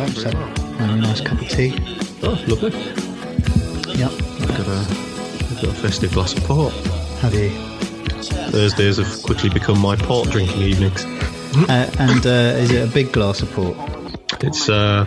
[0.00, 0.22] right.
[0.78, 1.74] Had a nice cup of tea.
[2.22, 2.70] Oh, lovely.
[3.98, 4.12] Yep.
[4.12, 6.72] I've got a, I've got a festive glass of port.
[7.20, 7.50] Have you?
[8.50, 11.04] Thursdays have quickly become my port drinking evenings.
[11.04, 13.76] Uh, and uh, is it a big glass of port?
[14.42, 15.04] It's, uh,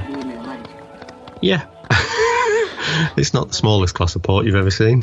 [1.42, 1.66] yeah.
[3.18, 5.02] it's not the smallest glass of port you've ever seen.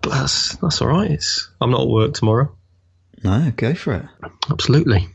[0.00, 1.10] But that's, that's alright.
[1.10, 2.54] It's, I'm not at work tomorrow.
[3.22, 4.30] No, go for it.
[4.50, 5.08] Absolutely.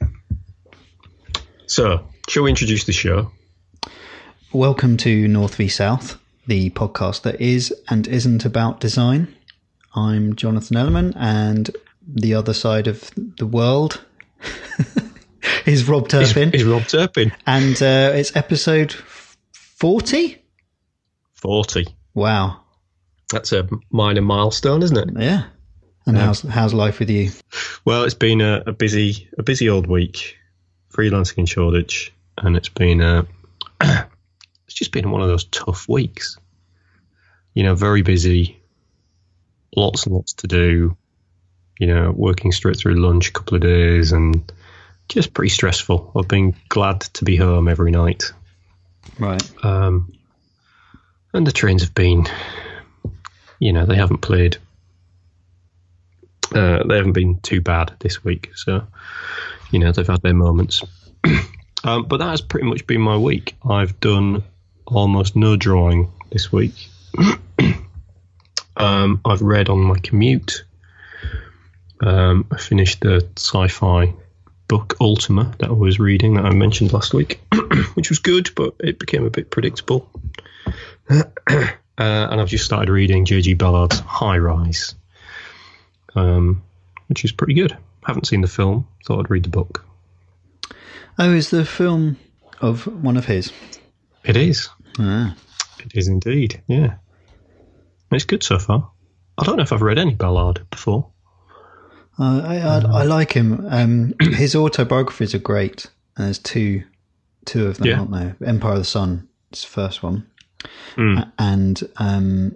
[1.67, 3.31] So, shall we introduce the show?
[4.51, 9.35] Welcome to North v South, the podcast that is and isn't about design.
[9.93, 11.69] I'm Jonathan Ellerman, and
[12.07, 14.01] the other side of the world
[15.65, 16.51] is Rob Turpin.
[16.53, 17.31] Is Rob Turpin.
[17.45, 18.93] and uh, it's episode
[19.51, 20.41] 40?
[21.33, 21.87] 40.
[22.15, 22.61] Wow.
[23.31, 25.21] That's a minor milestone, isn't it?
[25.21, 25.43] Yeah.
[26.07, 27.29] And how's how's life with you?
[27.85, 30.37] Well, it's been a, a busy, a busy old week,
[30.91, 33.27] freelancing in Shoreditch, and it's been a,
[34.69, 36.37] it's just been one of those tough weeks.
[37.55, 38.61] You know, very busy,
[39.75, 40.95] lots and lots to do.
[41.79, 44.51] You know, working straight through lunch a couple of days, and
[45.07, 46.11] just pretty stressful.
[46.15, 48.31] I've been glad to be home every night,
[49.17, 49.41] Right.
[49.65, 50.13] um,
[51.33, 52.27] and the trains have been,
[53.57, 54.57] you know, they haven't played.
[56.53, 58.85] Uh, they haven't been too bad this week, so
[59.71, 60.83] you know they've had their moments.
[61.83, 63.55] um, but that has pretty much been my week.
[63.67, 64.43] I've done
[64.91, 66.73] almost no drawing this week.
[68.77, 70.63] um, I've read on my commute.
[72.01, 74.13] Um, I finished the sci-fi
[74.67, 77.41] book Ultima that I was reading that I mentioned last week,
[77.95, 80.09] which was good, but it became a bit predictable.
[81.09, 81.23] uh,
[81.97, 83.55] and I've just started reading J.G.
[83.55, 84.95] Ballard's High Rise,
[86.15, 86.63] um,
[87.07, 87.75] which is pretty good.
[88.05, 89.85] Haven't seen the film, thought I'd read the book.
[91.17, 92.17] Oh, is the film
[92.61, 93.51] of one of his?
[94.23, 94.69] It is.
[94.99, 95.35] Ah.
[95.83, 96.61] It is indeed.
[96.67, 96.95] Yeah.
[98.11, 98.91] It's good so far.
[99.37, 101.09] I don't know if I've read any Ballard before.
[102.19, 103.65] Uh, I, I, I like him.
[103.69, 105.85] Um, his autobiographies are great.
[106.17, 106.83] And there's two,
[107.45, 107.99] two of them, Yeah.
[107.99, 108.35] aren't there?
[108.45, 110.25] Empire of the Sun is the first one,
[110.97, 111.31] Mm.
[111.39, 112.55] And um,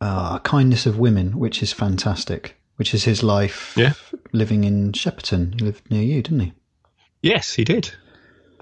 [0.00, 2.56] uh, Kindness of Women, which is fantastic.
[2.76, 3.92] Which is his life Yeah.
[4.32, 5.54] living in Shepperton.
[5.58, 6.52] He lived near you, didn't he?
[7.22, 7.90] Yes, he did.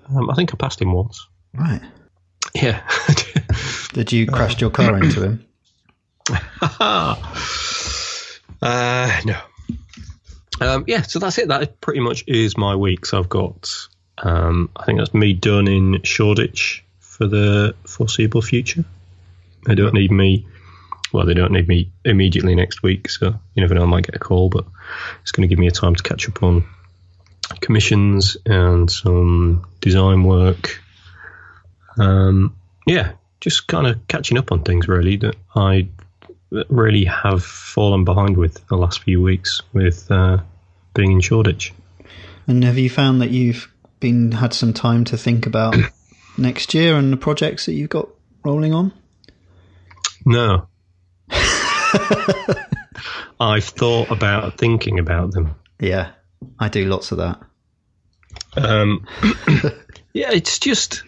[0.09, 1.25] Um, I think I passed him once.
[1.53, 1.81] Right.
[2.55, 2.81] Yeah.
[3.93, 5.45] Did you crash your car into him?
[6.81, 7.17] uh,
[9.25, 9.41] no.
[10.61, 11.49] Um, yeah, so that's it.
[11.49, 13.07] That pretty much is my week.
[13.07, 13.71] So I've got,
[14.19, 18.85] um, I think that's me done in Shoreditch for the foreseeable future.
[19.67, 20.47] They don't need me.
[21.13, 23.83] Well, they don't need me immediately next week, so you never know.
[23.83, 24.65] I might get a call, but
[25.23, 26.65] it's going to give me a time to catch up on
[27.61, 30.81] commissions and some design work.
[31.99, 32.57] Um,
[32.87, 35.89] yeah, just kind of catching up on things really that I
[36.69, 40.39] really have fallen behind with the last few weeks with uh,
[40.95, 41.73] being in Shoreditch.
[42.47, 45.77] And have you found that you've been had some time to think about
[46.39, 48.09] next year and the projects that you've got
[48.45, 48.93] rolling on?
[50.25, 50.69] No.
[53.41, 55.55] I've thought about thinking about them.
[55.81, 56.11] Yeah,
[56.59, 57.41] I do lots of that.
[58.57, 59.07] Um,
[60.13, 61.03] yeah, it's just,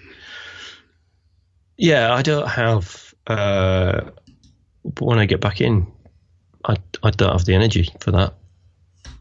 [1.76, 4.10] yeah, I don't have, uh,
[5.00, 5.86] when I get back in,
[6.64, 8.34] I, I don't have the energy for that.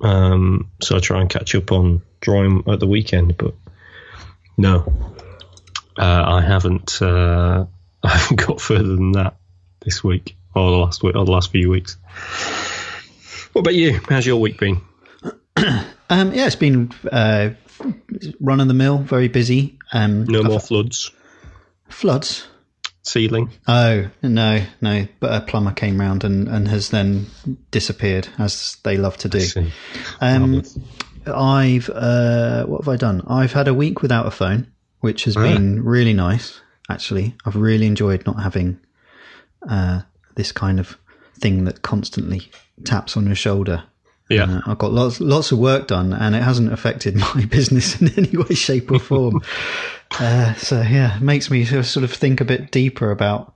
[0.02, 3.54] Um, so I try and catch up on drawing at the weekend, but
[4.58, 4.94] no,
[5.98, 7.66] uh, I haven't, uh,
[8.04, 9.36] I haven't got further than that
[9.82, 11.98] this week or the last week or the last few weeks.
[13.54, 14.00] What about you?
[14.10, 14.82] How's your week been?
[16.08, 17.50] Um, yeah, it's been uh,
[18.40, 19.80] run of the mill, very busy.
[19.92, 21.10] Um, No I've- more floods,
[21.90, 22.48] floods.
[23.04, 23.52] ceiling.
[23.68, 25.08] Oh no, no!
[25.20, 27.28] But a plumber came round and, and has then
[27.72, 29.40] disappeared, as they love to do.
[30.22, 30.64] Um,
[31.28, 33.24] I've uh, what have I done?
[33.28, 36.62] I've had a week without a phone, which has been really nice.
[36.90, 38.80] Actually, I've really enjoyed not having
[39.68, 40.02] uh,
[40.36, 40.98] this kind of
[41.40, 42.50] thing that constantly
[42.84, 43.84] taps on your shoulder.
[44.30, 44.44] Yeah.
[44.46, 48.10] Uh, I've got lots lots of work done, and it hasn't affected my business in
[48.18, 49.42] any way, shape, or form.
[50.20, 53.54] uh, so yeah, it makes me sort of- think a bit deeper about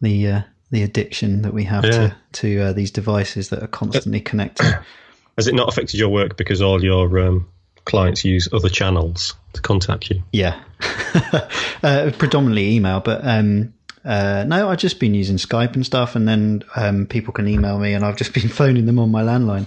[0.00, 1.90] the uh, the addiction that we have Yeah.
[1.90, 4.78] to to uh, these devices that are constantly connected.
[5.36, 7.48] Has it not affected your work because all your um,
[7.84, 10.22] clients use other channels to contact you?
[10.32, 10.60] Yeah,
[11.82, 13.72] uh, predominantly email, but um,
[14.04, 17.78] uh, no, I've just been using Skype and stuff, and then um, people can email
[17.78, 19.66] me, and I've just been phoning them on my landline.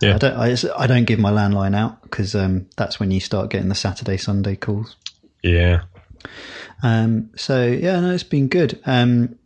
[0.00, 0.14] Yeah.
[0.14, 3.50] I don't, I, I don't give my landline out because um, that's when you start
[3.50, 4.96] getting the Saturday Sunday calls.
[5.42, 5.82] Yeah.
[6.82, 8.80] Um, so yeah, no, it's been good.
[8.86, 9.36] Um,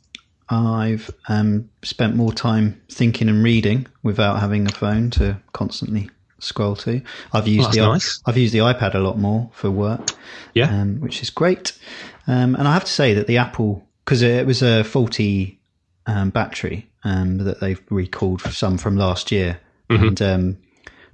[0.49, 6.77] I've um, spent more time thinking and reading without having a phone to constantly scroll
[6.77, 7.03] to.
[7.33, 8.21] I've used the nice.
[8.27, 10.11] I've used the iPad a lot more for work,
[10.55, 10.69] Yeah.
[10.69, 11.73] um, which is great.
[12.27, 15.59] Um, and I have to say that the Apple because it was a faulty
[16.07, 19.59] um, battery um, that they've recalled some from last year,
[19.91, 20.57] and um,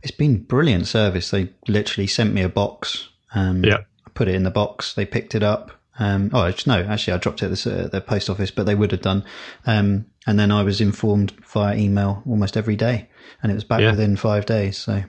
[0.03, 1.31] it's been brilliant service.
[1.31, 3.09] They literally sent me a box.
[3.35, 3.79] Um, Yeah.
[4.07, 4.93] I put it in the box.
[4.95, 5.73] They picked it up.
[5.99, 8.75] Um, oh no, actually, I dropped it at the, uh, the post office, but they
[8.75, 9.25] would have done.
[9.67, 13.09] Um, and then I was informed via email almost every day,
[13.43, 13.93] and it was back Yeah.
[13.93, 14.77] within five days.
[14.77, 15.03] So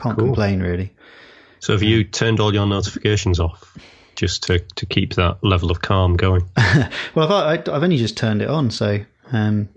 [0.00, 0.94] can't complain really.
[1.60, 3.76] So have you turned all your notifications off
[4.18, 6.42] just to, to keep that level of calm going?
[7.14, 8.98] Well, I've, I've only just turned it on, so
[9.32, 9.68] um,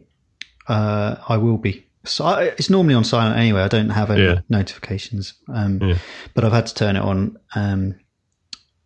[0.68, 1.86] uh, I will be.
[2.04, 3.62] So I, it's normally on silent anyway.
[3.62, 4.40] I don't have any Yeah.
[4.50, 5.98] notifications, um, Yeah.
[6.34, 7.96] but I've had to turn it on um,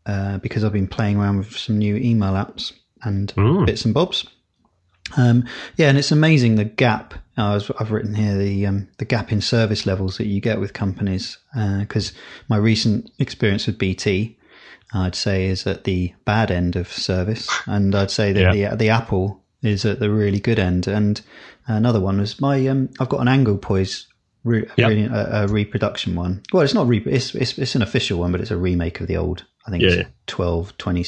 [0.06, 2.74] uh, because I've been playing around with some new email apps
[3.04, 3.66] and Mm.
[3.66, 4.26] bits and bobs.
[5.18, 5.46] Um,
[5.78, 7.14] yeah, and it's amazing the gap.
[7.38, 10.74] Was, I've written here the um, the gap in service levels that you get with
[10.74, 11.38] companies
[11.80, 12.14] because
[12.50, 14.35] my recent experience with BT,
[14.94, 18.90] I'd say, is at the bad end of service, and I'd say that the the
[18.90, 20.88] Apple is at the really good end.
[20.88, 21.20] And
[21.68, 24.08] another one was my um, I've got an angle poise.
[24.44, 24.88] Re- Yeah.
[24.90, 26.44] really, a, a reproduction one.
[26.54, 29.08] Well, it's not re- it's, it's it's an official one, but it's a remake of
[29.08, 29.44] the old.
[29.66, 30.08] I think Yeah, it's yeah.
[30.28, 31.04] twelve twenty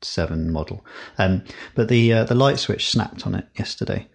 [0.00, 0.84] seven model.
[1.18, 1.44] Um,
[1.74, 4.08] but the uh, the light switch snapped on it yesterday,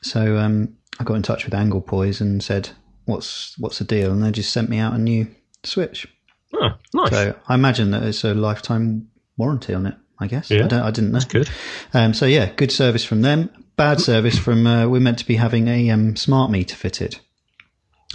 [0.00, 2.70] so um, I got in touch with Anglepoise and said,
[3.04, 5.28] "What's what's the deal?" And they just sent me out a new
[5.62, 6.06] switch.
[6.54, 7.10] Oh, nice.
[7.10, 9.94] So I imagine that it's a lifetime warranty on it.
[10.18, 10.64] I guess Yeah.
[10.64, 10.82] I don't.
[10.82, 11.20] I didn't know.
[11.28, 11.50] Good.
[11.94, 13.50] Um, so yeah, good service from them.
[13.76, 14.66] Bad service from.
[14.66, 17.18] Uh, we're meant to be having a um, smart meter fitted.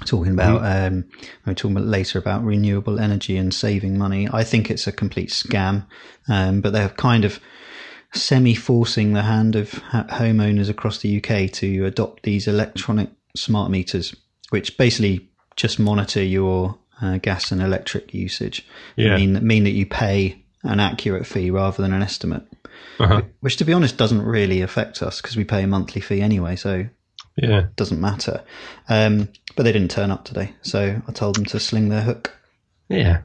[0.06, 1.06] Talking about, um,
[1.45, 4.30] we're talking about later about renewable energy and saving money.
[4.31, 5.88] I think it's a complete scam,
[6.30, 7.39] um, but they're kind of
[8.13, 14.16] semi forcing the hand of homeowners across the UK to adopt these electronic smart meters,
[14.51, 18.66] which basically just monitor your uh, gas and electric usage.
[18.96, 19.16] Yeah.
[19.16, 22.44] Mean, mean that you pay an accurate fee rather than an estimate
[23.00, 23.22] Uh-huh.
[23.42, 26.56] which to be honest doesn't really affect us because we pay a monthly fee anyway,
[26.56, 26.86] so
[27.36, 28.44] yeah, it doesn't matter.
[28.90, 32.32] Um, but they didn't turn up today, so I told them to sling their hook,
[32.90, 33.22] Yeah.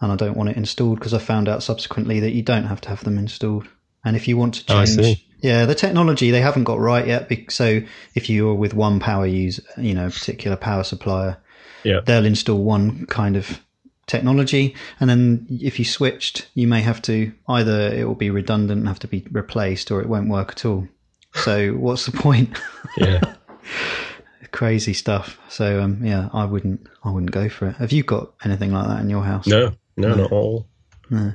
[0.00, 2.80] and I don't want it installed because I found out subsequently that you don't have
[2.82, 3.66] to have them installed.
[4.04, 5.24] And if you want to Oh, I change, see.
[5.42, 7.30] yeah, the technology they haven't got right yet.
[7.50, 7.82] So
[8.14, 11.38] if you're with one power user, you know, a particular power supplier,
[11.84, 12.00] Yeah.
[12.04, 13.60] they'll install one kind of
[14.06, 18.78] technology and then if you switched you may have to either it will be redundant
[18.78, 20.88] and have to be replaced or it won't work at all
[21.34, 22.58] so what's the point
[22.96, 23.20] Yeah.
[24.50, 28.32] crazy stuff so um yeah i wouldn't i wouldn't go for it have you got
[28.44, 30.66] anything like that in your house no, no, not all.
[31.10, 31.34] No.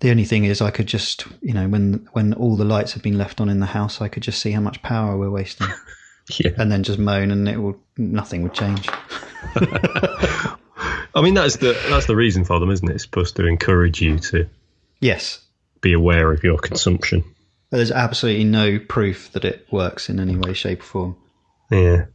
[0.00, 3.02] The only thing is i could just you know when when all the lights have
[3.02, 5.68] been left on in the house i could just see how much power we're wasting
[6.38, 6.52] Yeah.
[6.56, 8.88] and then just moan and it will nothing would change
[11.16, 12.94] I mean, that's the that's the reason for them, isn't it?
[12.94, 14.48] It's supposed to encourage you to
[15.00, 15.40] yes
[15.80, 17.22] be aware of your consumption.
[17.70, 21.16] but there's absolutely no proof that it works in any way shape or form
[21.70, 22.06] Yeah.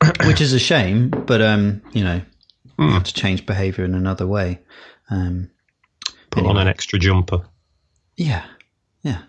[0.26, 1.10] which is a shame.
[1.10, 2.22] But um, you know,
[2.78, 4.60] you have to change behaviour in another way.
[5.10, 5.50] Um,
[6.30, 7.42] Put on an extra jumper.
[8.16, 8.44] yeah,
[9.02, 9.22] yeah.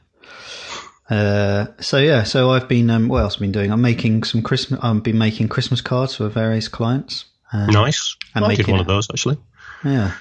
[1.11, 3.71] Uh, so yeah, so I've been um, what else have I been doing?
[3.71, 4.79] I'm making some Christmas.
[4.81, 7.25] I've been making Christmas cards for various clients.
[7.51, 8.15] Uh, Nice.
[8.33, 9.37] And I did making one of those actually.
[9.83, 10.13] Yeah.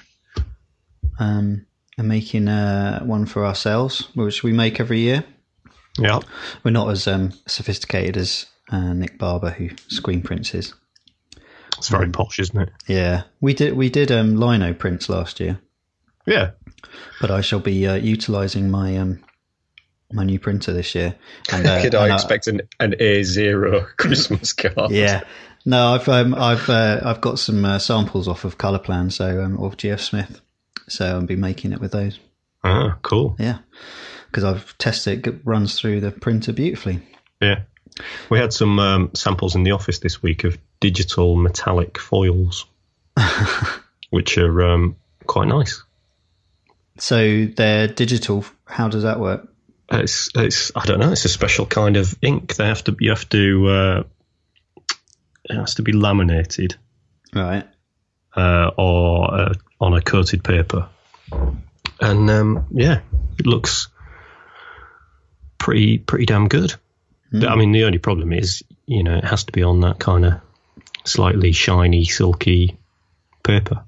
[1.19, 1.65] Um,
[1.97, 5.23] I'm making uh, one for ourselves, which we make every year.
[5.97, 6.19] Yeah.
[6.63, 10.73] We're not as um, sophisticated as uh, Nick Barber, who screen prints his.
[11.77, 12.11] It's very Hmm.
[12.11, 12.69] posh, isn't it?
[12.87, 15.59] Yeah, we did we did um, lino prints last year.
[16.27, 16.51] Yeah.
[17.21, 19.19] but I shall be uh, utilising my um,
[20.13, 21.15] my new printer this year.
[21.51, 24.91] And, uh, Could and I expect an, an A zero Christmas card?
[24.91, 25.21] Yeah,
[25.65, 29.57] no, I've um, I've uh, I've got some uh, samples off of Colorplan, so um,
[29.61, 30.41] of GF Smith,
[30.87, 32.19] so I'll be making it with those.
[32.63, 33.35] Ah, cool.
[33.39, 33.59] Yeah,
[34.27, 37.01] because I've tested it, it runs through the printer beautifully.
[37.41, 37.61] Yeah.
[38.29, 42.65] We had some um, samples in the office this week of digital metallic foils,
[44.09, 44.95] which are um,
[45.27, 45.83] quite nice.
[46.97, 48.45] So they're digital.
[48.65, 49.50] How does that work?
[49.93, 51.11] It's, it's I don't know.
[51.11, 52.55] It's a special kind of ink.
[52.55, 54.03] They have to you have to uh,
[55.43, 56.75] it has to be laminated
[57.33, 57.65] Right.
[58.35, 60.87] uh, or uh, on a coated paper,
[61.99, 63.01] and um, yeah,
[63.37, 63.87] it looks
[65.57, 66.73] pretty pretty damn good.
[67.33, 70.25] I mean, the only problem is you know it has to be on that kind
[70.25, 70.33] of
[71.05, 72.77] slightly shiny, silky
[73.43, 73.83] paper.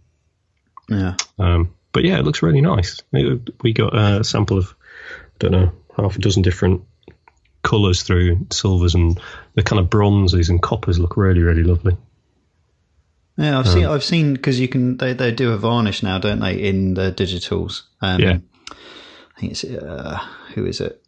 [0.90, 1.16] Yeah.
[1.38, 3.02] Um, but yeah, it looks really nice.
[3.12, 4.74] We got a sample of,
[5.20, 6.84] I don't know, half a dozen different
[7.64, 9.20] colours through silvers and
[9.56, 11.98] the kind of bronzes and coppers look really, really lovely.
[13.38, 13.86] Yeah, I've um, seen.
[13.86, 14.98] I've seen because you can.
[14.98, 16.62] They they do a varnish now, don't they?
[16.62, 17.82] In the digitals.
[18.02, 18.38] Um, yeah.
[19.36, 20.20] I think it's uh,
[20.54, 21.00] who is it?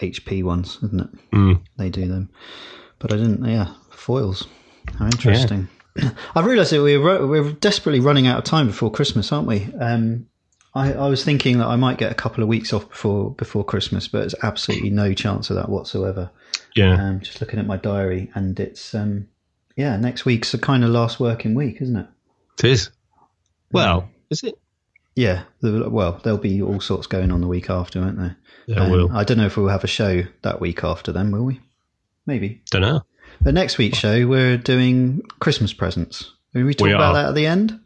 [0.00, 1.30] HP ones, isn't it?
[1.32, 1.60] Mm.
[1.76, 2.30] They do them,
[2.98, 3.44] but I didn't.
[3.44, 4.46] Yeah, foils.
[4.98, 5.68] How interesting.
[5.96, 6.10] Yeah.
[6.34, 9.68] I've realised that we're we're desperately running out of time before Christmas, aren't we?
[9.78, 10.26] Um,
[10.74, 13.64] I, I was thinking that I might get a couple of weeks off before before
[13.64, 16.30] Christmas, but there's absolutely no chance of that whatsoever.
[16.74, 16.94] Yeah.
[16.94, 19.28] Um, just looking at my diary, and it's um,
[19.76, 22.06] yeah, next week's a kind of last working week, isn't it?
[22.58, 22.90] It is.
[23.70, 24.58] Well, is it?
[25.14, 25.44] Yeah.
[25.60, 28.36] The, well, there'll be all sorts going on the week after, won't there?
[28.66, 29.12] Yeah, um, will.
[29.12, 31.60] I don't know if we'll have a show that week after then, will we?
[32.26, 32.62] Maybe.
[32.70, 33.02] Don't know.
[33.40, 36.32] But next week's show, we're doing Christmas presents.
[36.54, 37.80] We talk we about that at the end?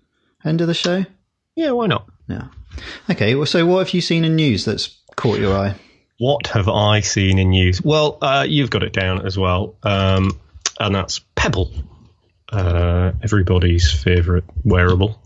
[0.44, 1.04] End of the show?
[1.54, 2.08] Yeah, why not?
[2.28, 2.48] Yeah.
[3.10, 3.34] Okay.
[3.34, 5.74] Well, so what have you seen in news that's caught your eye?
[6.18, 7.82] What have I seen in news?
[7.82, 10.40] Well, uh, you've got it down as well, um,
[10.80, 11.70] and that's Pebble,
[12.50, 15.20] uh, everybody's favourite wearable,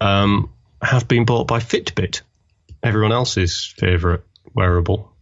[0.00, 2.22] um, have been bought by Fitbit,
[2.82, 4.22] everyone else's favourite
[4.54, 5.12] wearable.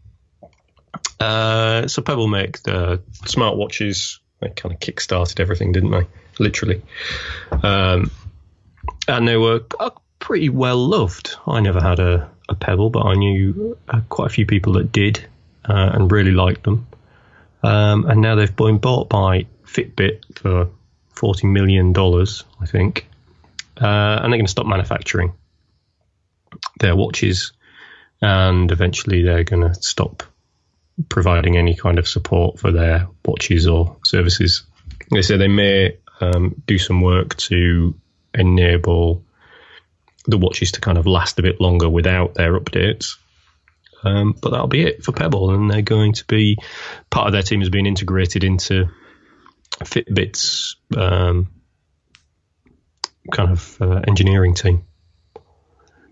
[1.18, 4.18] Uh, so Pebble make the smartwatches.
[4.40, 6.06] They kind of kick-started everything, didn't they?
[6.38, 6.80] Literally.
[7.62, 8.10] Um,
[9.06, 11.34] and they were uh, pretty well loved.
[11.46, 14.92] I never had a, a Pebble, but I knew uh, quite a few people that
[14.92, 15.26] did
[15.64, 16.86] uh, and really liked them.
[17.62, 20.68] Um, and now they've been bought by Fitbit for
[21.10, 23.08] forty million dollars, I think,
[23.80, 25.32] uh, and they're going to stop manufacturing
[26.78, 27.52] their watches,
[28.22, 30.22] and eventually they're going to stop
[31.08, 34.64] providing any kind of support for their watches or services.
[35.10, 37.94] They say they may um, do some work to
[38.34, 39.24] enable
[40.26, 43.16] the watches to kind of last a bit longer without their updates.
[44.02, 46.56] Um, but that'll be it for Pebble, and they're going to be
[47.10, 48.88] part of their team has been integrated into
[49.84, 51.48] Fitbit's um,
[53.30, 54.84] kind of uh, engineering team.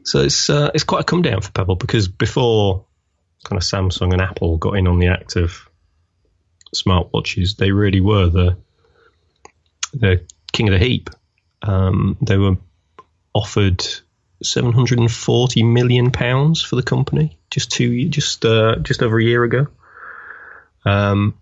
[0.05, 2.87] So it's uh, it's quite a come down for Pebble because before
[3.45, 5.69] kind of Samsung and Apple got in on the act of
[6.75, 8.57] smartwatches, they really were the
[9.93, 11.11] the king of the heap.
[11.63, 12.57] Um, they were
[13.39, 13.87] offered
[14.43, 19.67] 740 million pounds for the company just two just uh, just over a year ago
[20.85, 21.35] um,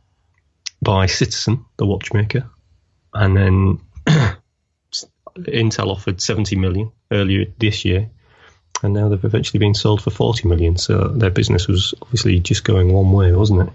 [0.83, 2.51] by Citizen, the watchmaker,
[3.15, 3.81] and then
[5.39, 8.11] Intel offered 70 million earlier this year,
[8.83, 10.77] and now they've eventually been sold for 40 million.
[10.77, 13.73] So their business was obviously just going one way, wasn't it?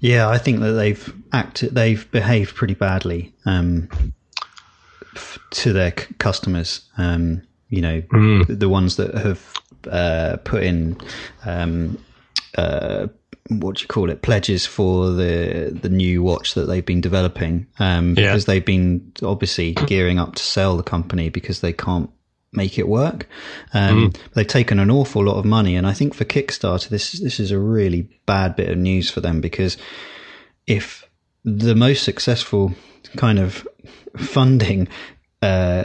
[0.00, 3.32] Yeah, I think that they've acted, they've behaved pretty badly.
[3.44, 3.88] Um,
[5.50, 6.82] to their c- customers.
[6.98, 8.58] Um, you know, mm.
[8.58, 9.54] the ones that have
[9.90, 10.96] uh, put in
[11.44, 11.98] um,
[12.56, 13.06] uh,
[13.48, 17.66] what do you call it pledges for the the new watch that they've been developing
[17.78, 22.10] um, because they've been obviously gearing up to sell the company because they can't
[22.52, 23.26] make it work.
[23.72, 24.16] Um, mm.
[24.34, 27.50] They've taken an awful lot of money, and I think for Kickstarter, this this is
[27.50, 29.76] a really bad bit of news for them because
[30.66, 31.08] if
[31.44, 32.74] the most successful
[33.16, 33.66] kind of
[34.16, 34.88] funding
[35.42, 35.84] uh,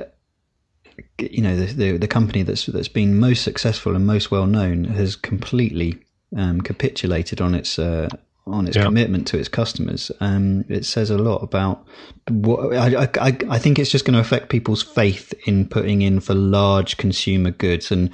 [1.20, 4.86] you know, the, the, the company that's that's been most successful and most well known
[4.86, 6.00] has completely
[6.36, 8.08] um, capitulated on its uh,
[8.46, 8.84] on its yeah.
[8.84, 10.12] commitment to its customers.
[10.20, 11.86] Um, it says a lot about
[12.30, 16.20] what I, I, I think it's just going to affect people's faith in putting in
[16.20, 17.92] for large consumer goods.
[17.92, 18.12] And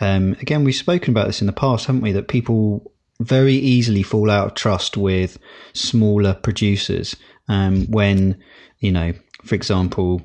[0.00, 2.12] um, again, we've spoken about this in the past, haven't we?
[2.12, 5.38] That people very easily fall out of trust with
[5.72, 7.14] smaller producers
[7.48, 8.42] um, when
[8.84, 10.22] you know, for example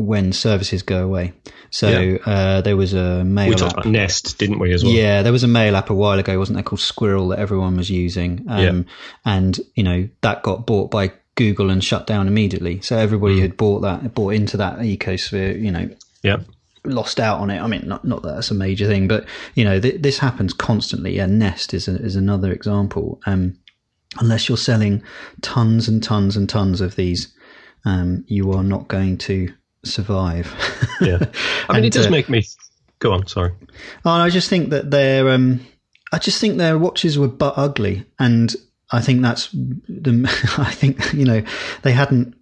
[0.00, 1.32] when services go away.
[1.70, 2.18] So yeah.
[2.24, 3.50] uh, there was a mail.
[3.50, 3.78] We talked app.
[3.80, 4.72] about Nest, didn't we?
[4.72, 4.92] As well.
[4.92, 7.76] Yeah, there was a mail app a while ago, wasn't there, called Squirrel that everyone
[7.76, 8.46] was using.
[8.48, 8.82] Um, yeah.
[9.24, 12.80] And you know that got bought by Google and shut down immediately.
[12.80, 13.42] So everybody mm.
[13.42, 15.60] had bought that, bought into that ecosphere.
[15.60, 15.90] You know.
[16.22, 16.38] Yeah.
[16.82, 17.60] Lost out on it.
[17.60, 20.54] I mean, not not that that's a major thing, but you know th- this happens
[20.54, 21.18] constantly.
[21.18, 23.20] And Nest is a, is another example.
[23.26, 23.58] Um,
[24.18, 25.02] unless you're selling
[25.42, 27.32] tons and tons and tons of these,
[27.84, 29.52] um, you are not going to
[29.84, 30.54] survive.
[31.00, 31.28] yeah, I mean,
[31.68, 32.44] and, it does uh, make me
[32.98, 33.26] go on.
[33.26, 33.52] Sorry.
[34.04, 35.60] Oh, I just think that their um,
[36.12, 38.54] I just think their watches were but ugly, and
[38.90, 40.24] I think that's the.
[40.58, 41.42] I think you know
[41.82, 42.36] they hadn't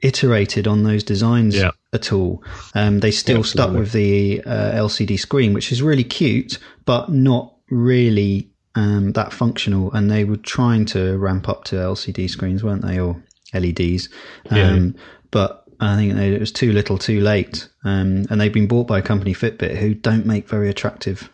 [0.00, 1.70] iterated on those designs yeah.
[1.92, 2.42] at all.
[2.74, 7.54] Um, they still stuck with the uh, LCD screen, which is really cute, but not
[7.70, 9.92] really um, that functional.
[9.92, 13.22] And they were trying to ramp up to LCD screens, weren't they, or
[13.54, 14.08] LEDs?
[14.50, 14.56] Um,
[14.96, 15.02] yeah.
[15.30, 18.86] But I think they, it was too little, too late, um, and they've been bought
[18.86, 21.30] by a company, Fitbit, who don't make very attractive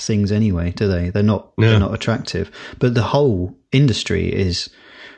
[0.00, 1.10] things anyway, do they?
[1.10, 1.52] They're not.
[1.58, 1.70] No.
[1.70, 2.50] They're not attractive.
[2.78, 4.70] But the whole industry is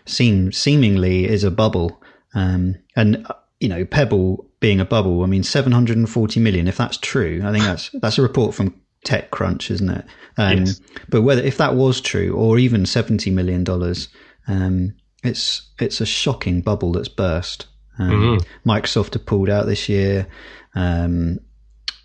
[0.06, 2.02] seem seemingly is a bubble,
[2.34, 3.26] um, and
[3.60, 5.22] you know, Pebble being a bubble.
[5.22, 6.68] I mean, seven hundred and forty million.
[6.68, 10.04] If that's true, I think that's that's a report from TechCrunch, isn't it?
[10.36, 10.80] Um, Yes.
[11.08, 14.08] But whether if that was true, or even seventy million dollars,
[14.48, 14.94] um,
[15.24, 17.66] it's it's a shocking bubble that's burst.
[17.98, 20.26] Um, Microsoft have pulled out this year.
[20.74, 21.38] Um,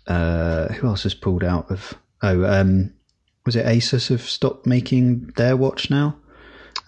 [0.06, 1.94] uh, who else has pulled out of?
[2.22, 2.92] Oh, um,
[3.46, 6.16] was it Asus have stopped making their watch now?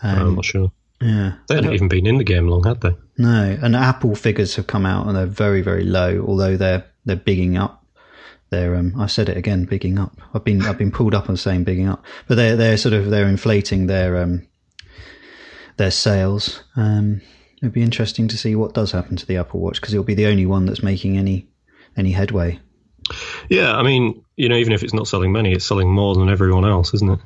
[0.02, 0.72] I'm not sure.
[1.00, 2.94] Yeah, They hadn't even been in the game long, had they?
[3.18, 3.58] no.
[3.60, 6.24] And Apple figures have come out and they're very very low.
[6.26, 7.84] Although they're they're bigging up.
[8.50, 10.20] They're um, I said it again, bigging up.
[10.34, 13.10] I've been I've been pulled up on saying bigging up, but they're they're sort of
[13.10, 14.46] they're inflating their um
[15.82, 16.62] their sales.
[16.76, 17.20] Um,
[17.60, 20.14] it'd be interesting to see what does happen to the Apple Watch because it'll be
[20.14, 21.48] the only one that's making any
[21.96, 22.58] any headway.
[23.50, 26.28] Yeah, I mean, you know, even if it's not selling many, it's selling more than
[26.28, 27.18] everyone else, isn't it?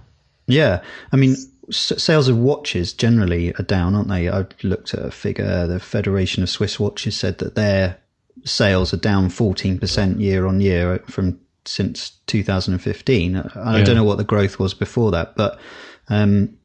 [0.49, 0.83] Yeah,
[1.13, 1.37] I mean,
[1.69, 4.29] s- sales of watches generally are down, aren't they?
[4.31, 5.67] I looked at a figure.
[5.67, 7.99] The Federation of Swiss Watches said that their
[8.45, 13.37] sales are down fourteen percent year on year from since 2015.
[13.37, 13.85] I I Yeah.
[13.85, 15.59] don't know what the growth was before that, but
[16.09, 16.56] um,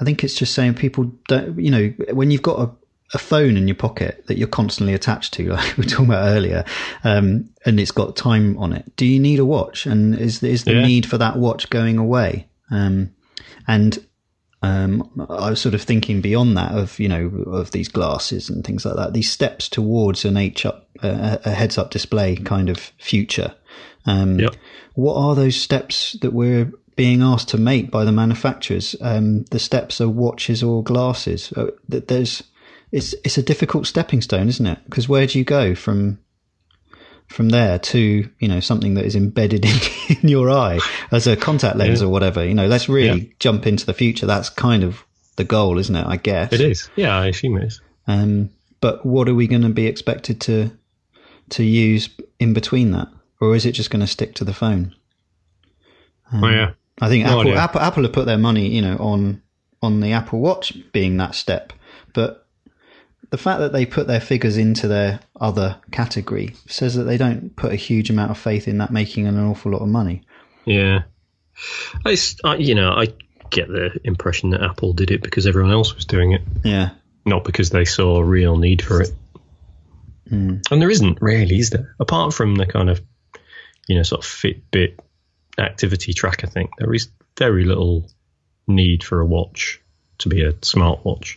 [0.00, 1.58] I think it's just saying people don't.
[1.58, 2.70] You know, when you've got a
[3.14, 6.28] a phone in your pocket that you're constantly attached to, like we were talking about
[6.28, 6.64] earlier,
[7.04, 8.94] um, and it's got time on it.
[8.96, 9.86] Do you need a watch?
[9.86, 10.86] And is is the Yeah.
[10.86, 12.48] need for that watch going away?
[12.70, 13.12] Um,
[13.66, 13.98] and
[14.60, 18.64] um, I was sort of thinking beyond that of you know of these glasses and
[18.64, 19.12] things like that.
[19.12, 23.54] These steps towards an H up uh, a heads up display kind of future.
[24.04, 24.54] Um, Yep.
[24.94, 28.96] What are those steps that we're being asked to make by the manufacturers?
[29.00, 31.52] Um, the steps are watches or glasses.
[31.52, 32.42] Uh, there's
[32.90, 34.80] it's it's a difficult stepping stone, isn't it?
[34.84, 36.18] Because where do you go from
[37.28, 39.64] from there to you know something that is embedded
[40.08, 40.80] in, in your eye
[41.12, 42.06] as a contact lens Yeah.
[42.08, 42.44] or whatever?
[42.44, 43.32] You know, let's really Yeah.
[43.38, 44.26] jump into the future.
[44.26, 45.04] That's kind of
[45.36, 46.04] the goal, isn't it?
[46.06, 46.90] I guess It is.
[46.96, 47.80] Yeah, I assume it is.
[48.08, 50.70] Um, but what are we going to be expected to
[51.50, 52.08] to use
[52.40, 53.08] in between that,
[53.40, 54.94] or is it just going to stick to the phone?
[56.32, 56.70] Um, oh, yeah.
[57.00, 57.58] I think No Apple.
[57.58, 59.42] Apple Apple have put their money, you know, on
[59.82, 61.72] on the Apple Watch being that step,
[62.12, 62.46] but
[63.30, 67.54] the fact that they put their figures into their other category says that they don't
[67.56, 70.22] put a huge amount of faith in that making an awful lot of money.
[70.64, 71.02] Yeah.
[72.04, 72.16] I,
[72.56, 73.08] you know, I
[73.50, 76.90] get the impression that Apple did it because everyone else was doing it, Yeah,
[77.26, 79.10] not because they saw a real need for it.
[80.28, 80.56] Hmm.
[80.70, 81.94] And there isn't really, is there?
[81.98, 83.00] Apart from the kind of,
[83.88, 84.98] you know, sort of Fitbit
[85.58, 88.08] activity tracker thing, there is very little
[88.66, 89.80] need for a watch
[90.18, 91.36] to be a smartwatch.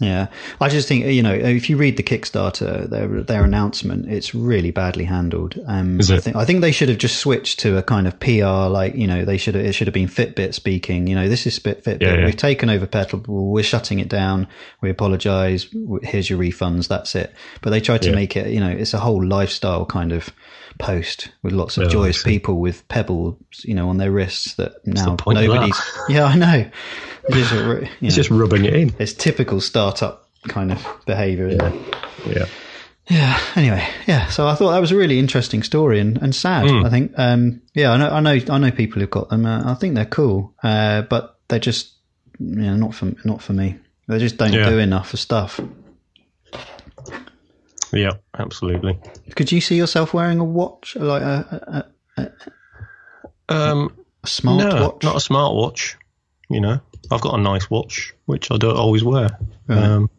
[0.00, 0.26] Yeah,
[0.60, 4.72] I just think you know if you read the Kickstarter, their their announcement, it's really
[4.72, 5.54] badly handled.
[5.66, 8.18] Um, Is I think I think they should have just switched to a kind of
[8.18, 11.06] PR, like you know they should have it should have been Fitbit speaking.
[11.06, 12.02] You know, this is Fit Fitbit.
[12.02, 12.24] Yeah, yeah.
[12.24, 13.22] We've taken over Pebble.
[13.28, 14.48] We're shutting it down.
[14.80, 15.68] We apologise.
[16.02, 16.88] Here's your refunds.
[16.88, 17.32] That's it.
[17.62, 18.16] But they tried to Yeah.
[18.16, 18.48] make it.
[18.48, 20.28] You know, it's a whole lifestyle kind of
[20.78, 24.74] post with lots of Oh, joyous people with pebbles, you know, on their wrists that
[24.86, 25.34] now of that?
[25.34, 25.80] nobody's.
[26.08, 26.70] Yeah, I know.
[27.28, 28.94] It's just, you It's just rubbing it in.
[28.98, 31.94] it's typical startup kind of behaviour, isn't it?
[32.26, 32.46] Yeah.
[33.08, 33.38] Yeah.
[33.56, 34.28] Anyway, yeah.
[34.28, 36.68] So I thought that was a really interesting story and, and sad.
[36.70, 36.84] Hmm.
[36.86, 37.12] I think.
[37.16, 38.08] Um, yeah, I know.
[38.08, 38.38] I know.
[38.50, 39.44] I know people who've got them.
[39.44, 41.92] Uh, I think they're cool, uh, but they're just
[42.38, 43.76] you know not for not for me.
[44.08, 44.70] They just don't Yeah.
[44.70, 45.60] do enough for stuff.
[47.92, 48.98] Yeah, absolutely.
[49.36, 52.30] Could you see yourself wearing a watch, like a, a,
[53.48, 55.02] Um, a smart no, watch?
[55.04, 55.96] not a smart watch.
[56.50, 59.28] You know, I've got a nice watch which I don't always wear.
[59.66, 59.78] Right.
[59.78, 60.10] Um,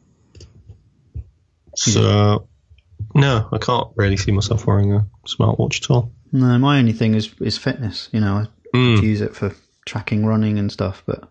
[1.75, 2.47] so
[3.13, 6.11] no, I can't really see myself wearing a smart watch at all.
[6.31, 8.09] no, my only thing is is fitness.
[8.11, 9.01] You know, I Mm.
[9.03, 11.29] use it for tracking running and stuff, but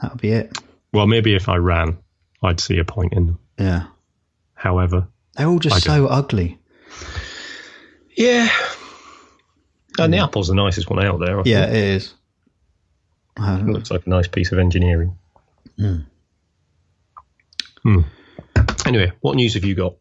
[0.00, 0.56] that would be it.
[0.92, 1.98] Well, maybe if I ran,
[2.42, 3.38] I'd see a point in them.
[3.58, 3.86] Yeah,
[4.54, 5.06] However,
[5.36, 6.58] they're all just so ugly.
[8.16, 8.48] yeah,
[9.98, 11.38] and the Apple's the nicest one out there.
[11.40, 11.76] I Yeah, think.
[11.76, 12.14] it is.
[13.38, 15.16] It looks like a nice piece of engineering.
[15.78, 15.96] Hmm.
[17.82, 18.00] Hmm.
[18.86, 19.94] Anyway, what news have you got?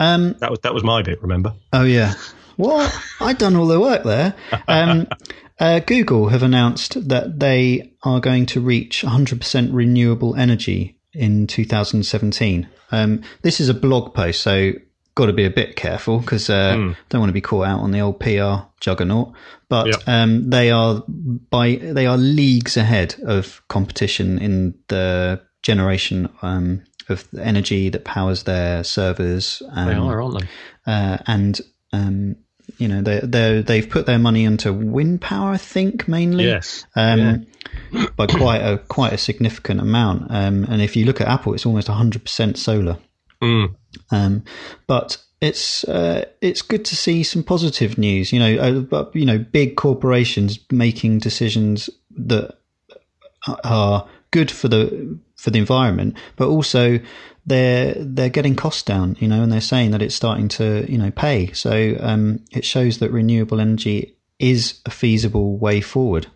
[0.00, 1.20] um, That was that was my bit.
[1.22, 1.54] Remember?
[1.72, 2.14] Oh yeah.
[2.56, 2.96] What?
[3.20, 4.34] I'd done all the work there.
[4.68, 5.08] Um,
[5.58, 12.68] uh, Google have announced that they are going to reach 100% renewable energy in 2017.
[12.92, 14.72] Um, this is a blog post, so
[15.14, 16.74] got to be a bit careful because uh,
[17.08, 19.32] don't want to be caught out on the old PR juggernaut.
[19.68, 20.22] But Yeah.
[20.22, 27.28] um, they are by they are leagues ahead of competition in the generation um, of
[27.32, 29.62] the energy that powers their servers.
[29.70, 30.48] Um, They are, aren't they?
[30.92, 31.60] uh, and
[31.92, 32.36] um,
[32.78, 36.44] you know they they they've put their money into wind power, I think mainly.
[36.44, 36.86] Yes.
[36.96, 37.46] Um,
[38.16, 40.30] by quite a quite a significant amount.
[40.30, 42.98] Um, and if you look at Apple, it's almost hundred percent solar.
[43.42, 43.74] Mm.
[44.10, 44.44] Um,
[44.86, 48.32] but it's uh, it's good to see some positive news.
[48.32, 52.56] You know, uh, but you know, big corporations making decisions that
[53.64, 56.98] are good for the for the environment, but also
[57.46, 59.16] they're they're getting costs down.
[59.20, 61.52] You know, and they're saying that it's starting to you know pay.
[61.52, 66.26] So um, it shows that renewable energy is a feasible way forward,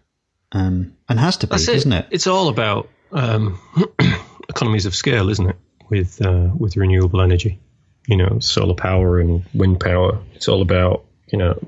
[0.52, 2.06] um, and has to be, isn't it?
[2.10, 3.58] It's all about um,
[4.48, 5.56] economies of scale, isn't it?
[5.88, 7.58] With uh, with renewable energy,
[8.06, 10.20] you know, solar power and wind power.
[10.34, 11.58] It's all about you know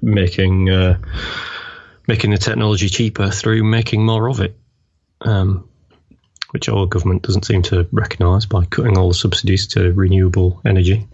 [0.00, 0.98] making uh,
[2.06, 4.56] making the technology cheaper through making more of it,
[5.20, 5.68] um,
[6.54, 11.04] which our government doesn't seem to recognise by cutting all the subsidies to renewable energy,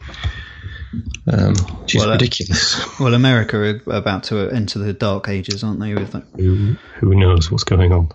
[1.26, 3.00] um, which is Well, uh, ridiculous.
[3.00, 5.94] Well, America are about to enter the dark ages, aren't they?
[5.94, 8.10] With who, who knows what's going on?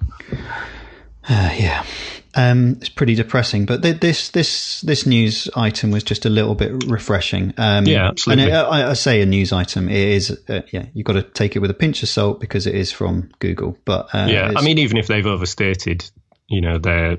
[1.28, 1.84] Uh, yeah,
[2.36, 3.66] um, it's pretty depressing.
[3.66, 7.56] But th- this this this news item was just a little bit refreshing.
[7.58, 8.52] Um, Yeah, absolutely.
[8.52, 9.90] And I, I say a news item.
[9.90, 12.68] It is, uh, yeah, you've got to take it with a pinch of salt because
[12.68, 13.80] it is from Google.
[13.84, 16.08] But uh, Yeah, I mean, even if they've overstated,
[16.48, 17.18] you know, their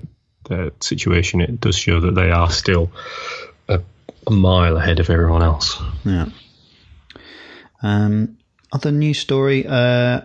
[0.48, 2.90] their situation, it does show that they are still
[3.68, 3.80] a,
[4.26, 5.80] a mile ahead of everyone else.
[6.04, 6.26] Yeah.
[7.82, 8.38] Um,
[8.72, 9.66] other news story.
[9.66, 10.20] Uh,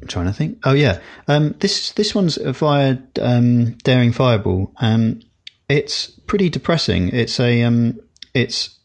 [0.00, 0.58] I'm trying to think.
[0.64, 1.00] Oh yeah.
[1.26, 4.72] Um, this this one's via um, Daring Fireball.
[4.78, 5.20] Um,
[5.68, 7.08] it's pretty depressing.
[7.08, 8.00] It's a um,
[8.34, 8.78] it's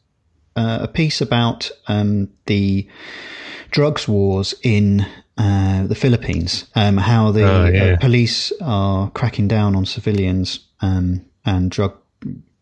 [0.56, 2.88] uh, a piece about um, the
[3.72, 5.06] drugs wars in
[5.38, 6.66] uh, the Philippines.
[6.76, 7.84] Um, how the Oh, yeah.
[7.94, 11.94] uh, police are cracking down on civilians um, and drug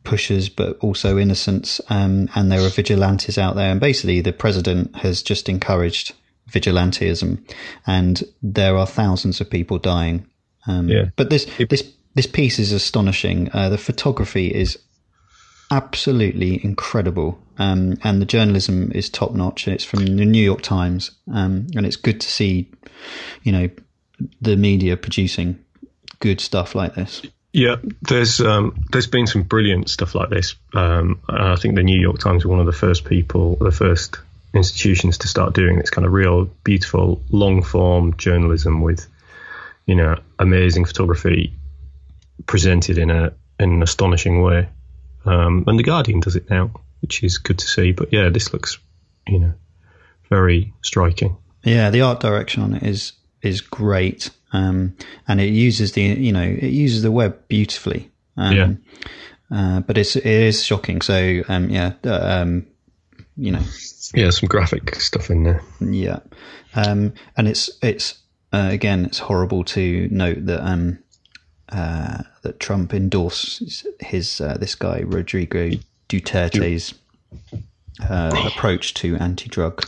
[0.03, 1.81] pushers, but also innocents.
[1.89, 3.71] Um, and there are vigilantes out there.
[3.71, 6.13] And basically, the president has just encouraged
[6.49, 7.37] vigilantism,
[7.87, 10.25] and there are thousands of people dying.
[10.67, 11.05] Um, Yeah.
[11.15, 11.83] But this this
[12.15, 13.49] this piece is astonishing.
[13.53, 14.77] Uh, the photography is
[15.71, 19.67] absolutely incredible, um, and the journalism is top notch.
[19.67, 22.69] It's from the New York Times, um, and it's good to see,
[23.43, 23.69] you know,
[24.41, 25.57] the media producing
[26.19, 27.21] good stuff like this.
[27.53, 30.55] Yeah, there's um, there's been some brilliant stuff like this.
[30.73, 34.17] Um, I think the New York Times were one of the first people, the first
[34.53, 39.07] institutions to start doing this kind of real, beautiful, long form journalism with,
[39.85, 41.53] you know, amazing photography
[42.47, 44.69] presented in a in an astonishing way.
[45.25, 47.91] Um, and the Guardian does it now, which is good to see.
[47.91, 48.77] But yeah, this looks,
[49.27, 49.53] you know,
[50.29, 51.37] very striking.
[51.63, 54.95] Yeah, the art direction on it is is great, um,
[55.27, 58.09] and it uses the you know it uses the web beautifully.
[58.37, 58.73] Um, Yeah.
[59.53, 61.01] Uh, but it's it is shocking.
[61.01, 62.65] So um, yeah, uh, um,
[63.35, 63.61] you know,
[64.13, 65.61] Yeah, some graphic stuff in there.
[65.81, 66.19] yeah,
[66.73, 68.17] um, and it's it's
[68.53, 70.99] uh, again it's horrible to note that um,
[71.69, 75.71] uh, that Trump endorses his uh, this guy Rodrigo
[76.09, 76.93] Duterte's
[78.01, 79.87] uh, approach to anti-drug.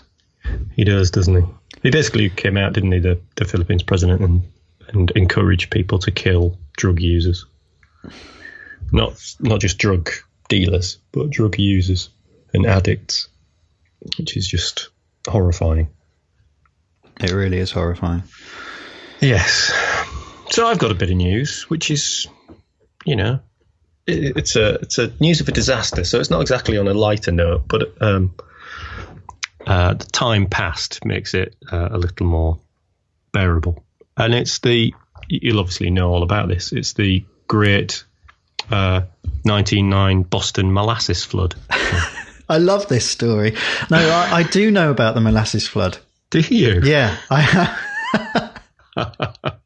[0.76, 1.48] He does, doesn't he?
[1.84, 4.44] He basically came out, didn't he, the, the Philippines president, and,
[4.89, 7.46] and encouraged people to kill drug users.
[8.92, 10.12] Not not just drug
[10.50, 12.10] dealers, but drug users
[12.54, 13.28] and addicts,
[14.18, 14.89] which is just
[15.28, 15.89] horrifying.
[17.20, 18.24] It really is horrifying.
[19.20, 19.72] Yes.
[20.54, 22.28] So I've got a bit of news, which is,
[23.06, 23.39] you know,
[24.06, 26.04] it, it's a it's a news of a disaster.
[26.04, 28.36] So it's not exactly on a lighter note, but um,
[29.66, 32.60] uh, the time past makes it uh, a little more
[33.32, 33.84] bearable.
[34.16, 34.94] And it's the
[35.28, 36.72] you'll obviously know all about this.
[36.72, 38.04] It's the great
[38.70, 39.02] uh,
[39.42, 41.56] 1909 Boston molasses flood.
[42.48, 43.56] I love this story.
[43.89, 45.98] No, I, I do know about the molasses flood.
[46.30, 46.82] Do you?
[46.84, 47.80] Yeah, I.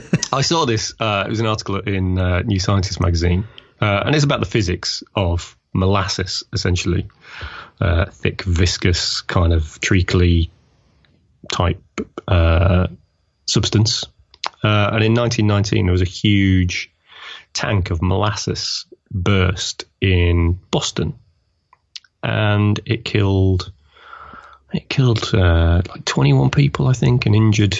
[0.32, 0.94] I saw this.
[0.98, 3.46] Uh, it was an article in uh, New Scientist magazine,
[3.80, 7.08] uh, and it's about the physics of molasses, essentially.
[7.80, 10.50] Uh, thick, viscous, kind of treacly
[11.50, 11.82] type
[12.28, 12.86] uh,
[13.46, 14.04] substance.
[14.62, 16.92] Uh, and in 1919, there was a huge
[17.52, 21.14] tank of molasses burst in Boston,
[22.22, 23.72] and it killed
[24.72, 27.78] it killed like 21 people, I think, and injured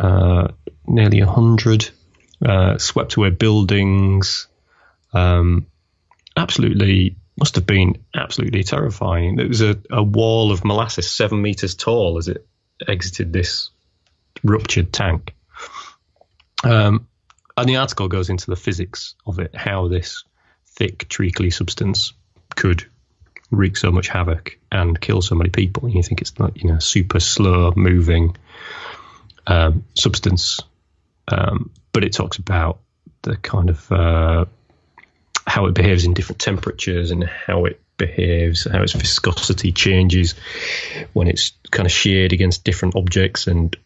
[0.00, 0.48] uh,
[0.86, 1.90] nearly 100,
[2.44, 4.46] uh, swept away buildings.
[5.12, 5.66] Um,
[6.36, 9.36] absolutely, must have been absolutely terrifying.
[9.36, 12.46] There was a, a wall of molasses seven meters tall as it
[12.86, 13.70] exited this
[14.44, 15.34] ruptured tank.
[16.64, 17.06] Um,
[17.56, 20.24] and the article goes into the physics of it, how this
[20.66, 22.12] thick treacly substance
[22.54, 22.84] could
[23.50, 25.86] wreak so much havoc and kill so many people.
[25.86, 28.36] And you think it's not, you know, super slow moving
[29.48, 30.60] um, substance,
[31.26, 32.80] um, but it talks about
[33.22, 34.44] the kind of uh,
[35.46, 40.34] how it behaves in different temperatures and how it behaves, how its viscosity changes
[41.14, 43.76] when it's kind of sheared against different objects and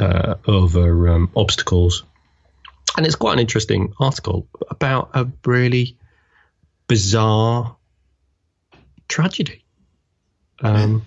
[0.00, 2.04] uh, over um, obstacles.
[2.96, 5.98] And it's quite an interesting article about a really
[6.86, 7.76] bizarre
[9.08, 9.64] tragedy.
[10.60, 11.04] Um,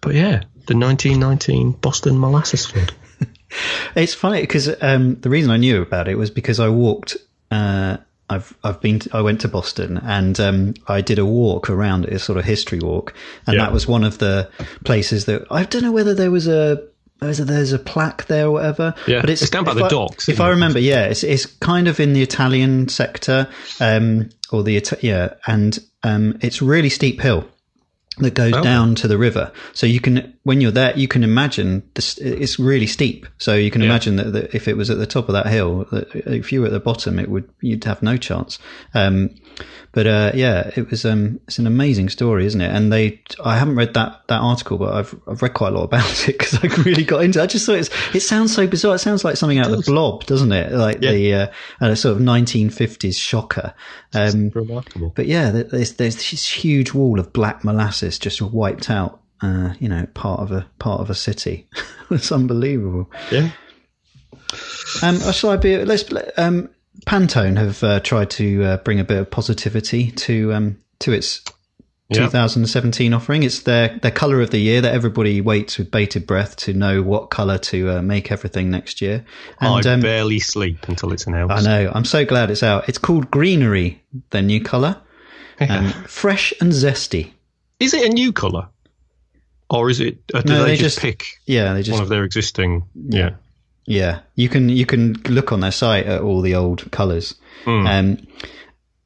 [0.00, 2.92] but yeah, the 1919 Boston molasses flood.
[3.94, 7.16] It's funny because um, the reason I knew about it was because I walked.
[7.50, 7.96] Uh,
[8.30, 12.04] I've I've been to, I went to Boston and um, I did a walk around
[12.04, 13.14] it, a sort of history walk,
[13.46, 13.64] and Yeah.
[13.64, 14.50] that was one of the
[14.84, 16.82] places that I don't know whether there was a
[17.20, 18.94] there's a, there's a plaque there or whatever.
[19.06, 20.50] Yeah, but it's, it's down by the I- docks, If I it?
[20.50, 23.48] remember, yeah, it's it's kind of in the Italian sector,
[23.80, 27.48] um, or the yeah, and um, it's really steep hill
[28.20, 28.62] that goes Oh.
[28.62, 29.52] down to the river.
[29.72, 33.26] So you can, when you're there, you can imagine this, it's really steep.
[33.38, 33.88] So you can Yeah.
[33.88, 36.60] imagine that, that if it was at the top of that hill, that if you
[36.60, 38.58] were at the bottom, it would, you'd have no chance.
[38.94, 39.30] Um,
[39.92, 42.70] but, uh, yeah, it was, um, it's an amazing story, isn't it?
[42.70, 45.84] And they, I haven't read that, that article, but I've, I've read quite a lot
[45.84, 47.42] about it because I really got into it.
[47.42, 48.94] I just thought it's, it sounds so bizarre.
[48.94, 50.72] It sounds like something out of the blob, doesn't it?
[50.72, 51.12] Like Yeah.
[51.12, 51.46] the, uh,
[51.80, 53.74] uh, sort of 1950s shocker.
[54.14, 55.12] Um, Remarkable.
[55.14, 59.20] but yeah, there's there's this huge wall of black molasses just wiped out.
[59.40, 61.68] Uh, you know, part of a part of a city.
[62.10, 63.10] it's unbelievable.
[63.30, 63.50] Yeah.
[65.02, 65.84] Um, shall I be?
[65.84, 66.04] Let's.
[66.36, 66.70] Um,
[67.08, 71.42] Pantone have uh, tried to uh, bring a bit of positivity to um, to its
[72.10, 72.24] Yeah.
[72.26, 73.42] 2017 offering.
[73.42, 77.02] It's their their color of the year that everybody waits with bated breath to know
[77.02, 79.24] what color to uh, make everything next year.
[79.60, 81.54] And I um, barely sleep until it's announced.
[81.56, 81.92] I know.
[81.94, 82.88] I'm so glad it's out.
[82.88, 85.00] It's called Greenery, their new color.
[85.60, 87.32] Um, fresh and zesty.
[87.80, 88.68] Is it a new colour?
[89.70, 92.02] Or is it, uh, do No, they, they just, just- pick Yeah, they just one
[92.02, 92.84] of their existing?
[92.94, 93.18] Yeah.
[93.20, 93.30] Yeah,
[94.34, 97.34] you can you can look on their site at all the old colours.
[97.86, 98.26] Um,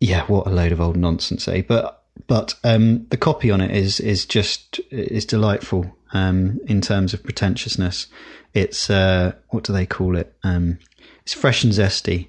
[0.01, 1.62] yeah, what a load of old nonsense, eh?
[1.66, 7.14] But but um, the copy on it is is just is delightful um, in terms
[7.14, 8.09] of pretentiousness.
[8.55, 10.35] It's uh, what do they call it?
[10.42, 10.79] Um,
[11.23, 12.29] it's fresh and zesty.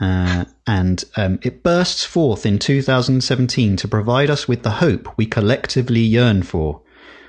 [0.00, 5.26] Uh, and um, it bursts forth in 2017 to provide us with the hope we
[5.26, 6.80] collectively yearn for.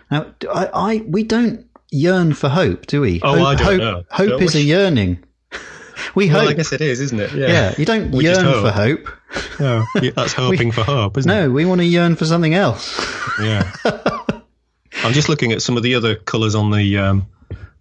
[0.10, 3.20] Now, I, I we don't yearn for hope, do we?
[3.22, 4.04] Oh, hope, I don't hope, know.
[4.10, 5.24] Hope Don't is a yearning.
[6.16, 6.50] we Well, hope.
[6.50, 7.34] I guess it is, isn't it?
[7.34, 9.06] yeah, you don't We yearn for hope.
[9.06, 9.60] hope.
[9.60, 11.34] No, that's hoping for hope, isn't it?
[11.34, 13.00] No, we want to yearn for something else.
[13.42, 13.72] Yeah.
[15.04, 17.28] I'm just looking at some of the other colours on the um,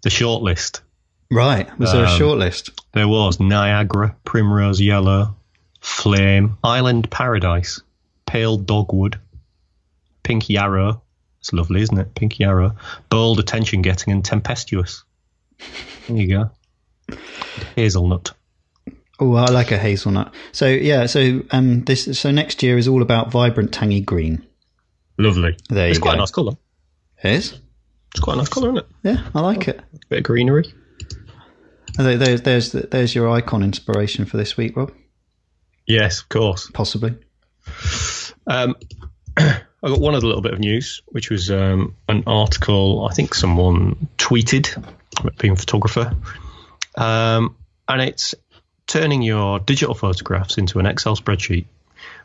[0.02, 0.82] the short list.
[1.30, 1.66] right.
[1.78, 2.70] Was there a Um, short list?
[2.92, 5.36] There was Niagara, Primrose Yellow,
[5.80, 7.80] Flame, Island Paradise,
[8.26, 9.18] Pale Dogwood,
[10.22, 11.02] Pink Yarrow.
[11.40, 12.14] It's lovely, isn't it?
[12.14, 12.76] Pinky arrow.
[13.08, 15.04] Bold, attention getting, and tempestuous.
[16.08, 17.16] There you go.
[17.76, 18.32] Hazelnut.
[19.18, 20.32] Oh, I like a hazelnut.
[20.52, 24.46] So yeah, so um, this so next year is all about vibrant tangy green.
[25.18, 25.56] Lovely.
[25.68, 26.16] There it's you quite go.
[26.16, 26.52] a nice colour.
[27.22, 27.58] It is.
[28.12, 28.86] It's quite a nice colour, isn't it?
[29.02, 29.80] Yeah, I like it.
[30.08, 30.72] bit of greenery.
[31.96, 34.92] There- There's there's there's your icon inspiration for this week, Rob.
[35.86, 36.70] Yes, of course.
[36.72, 37.14] Possibly.
[38.46, 38.74] Um,
[39.82, 43.34] I got one other little bit of news, which was um, an article I think
[43.34, 44.84] someone tweeted,
[45.38, 46.14] being a photographer,
[46.96, 47.56] um,
[47.88, 48.34] and it's
[48.86, 51.66] turning your digital photographs into an Excel spreadsheet,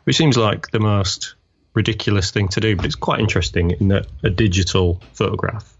[0.04, 1.34] which seems like the most
[1.74, 5.76] ridiculous thing to do, but it's quite interesting in that a digital photograph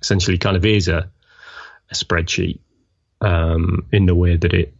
[0.00, 1.10] essentially kind of is a,
[1.90, 2.58] a spreadsheet
[3.20, 4.74] um, in the way that it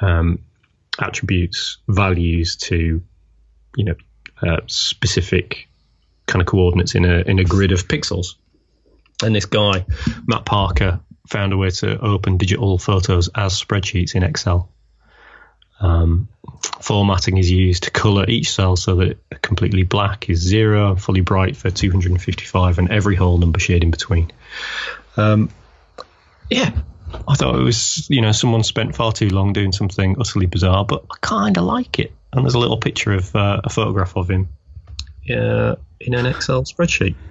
[0.00, 0.40] um,
[0.98, 3.02] attributes values to
[3.76, 3.94] you know
[4.42, 5.68] uh, specific
[6.26, 8.34] kind of coordinates in a in a grid of pixels.
[9.22, 9.86] And this guy,
[10.26, 14.68] Matt Parker, found a way to open digital photos as spreadsheets in Excel.
[15.80, 16.28] Um,
[16.80, 21.56] formatting is used to color each cell so that completely black is zero, fully bright
[21.56, 24.30] for 255, and every whole number shade in between.
[25.16, 25.50] Um,
[26.50, 26.70] yeah,
[27.26, 30.84] I thought it was, you know, someone spent far too long doing something utterly bizarre,
[30.84, 32.12] but I kind of like it.
[32.36, 34.48] And there's a little picture of uh, a photograph of him
[35.30, 37.16] uh, in an Excel spreadsheet.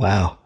[0.00, 0.38] Wow.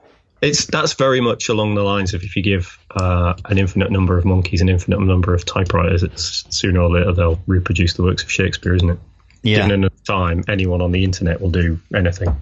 [0.43, 4.19] It's that's very much along the lines of if you give uh, an infinite number
[4.19, 8.25] of monkeys an infinite number of typewriters, it's sooner or later they'll reproduce the works
[8.25, 8.99] of Shakespeare, isn't it?
[9.43, 9.59] Yeah.
[9.59, 12.37] Given enough time, anyone on the internet will do anything.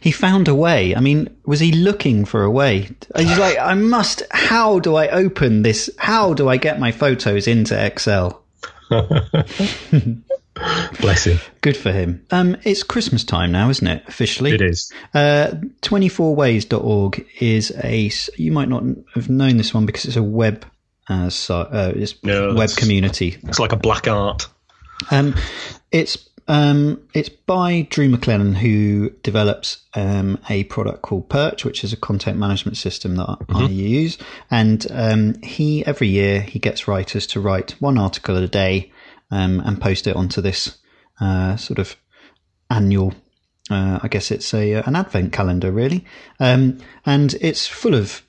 [0.00, 0.94] He found a way.
[0.94, 2.88] I mean, was he looking for a way?
[3.16, 4.22] He's like, I must.
[4.30, 5.90] How do I open this?
[5.98, 8.42] How do I get my photos into Excel?
[11.00, 11.38] Bless him.
[11.60, 12.24] Good for him.
[12.30, 14.02] Um, it's Christmas time now, isn't it?
[14.08, 14.92] Officially, It is.
[15.14, 18.10] Uh, 24ways.org is a.
[18.36, 18.82] You might not
[19.14, 20.64] have known this one because it's a web.
[21.08, 23.38] Uh, so, uh, it's No, web community.
[23.44, 24.46] It's like a black art.
[25.10, 25.34] Um,
[25.90, 31.92] it's um, it's by Drew McLellan, who develops um, a product called Perch, which is
[31.92, 34.16] a content management system that I use.
[34.50, 38.90] And um, he every year he gets writers to write one article a day
[39.30, 40.78] um, and post it onto this
[41.20, 41.96] uh, sort of
[42.70, 43.12] annual.
[43.70, 46.06] Uh, I guess it's a an advent calendar, really,
[46.40, 48.22] um, and it's full of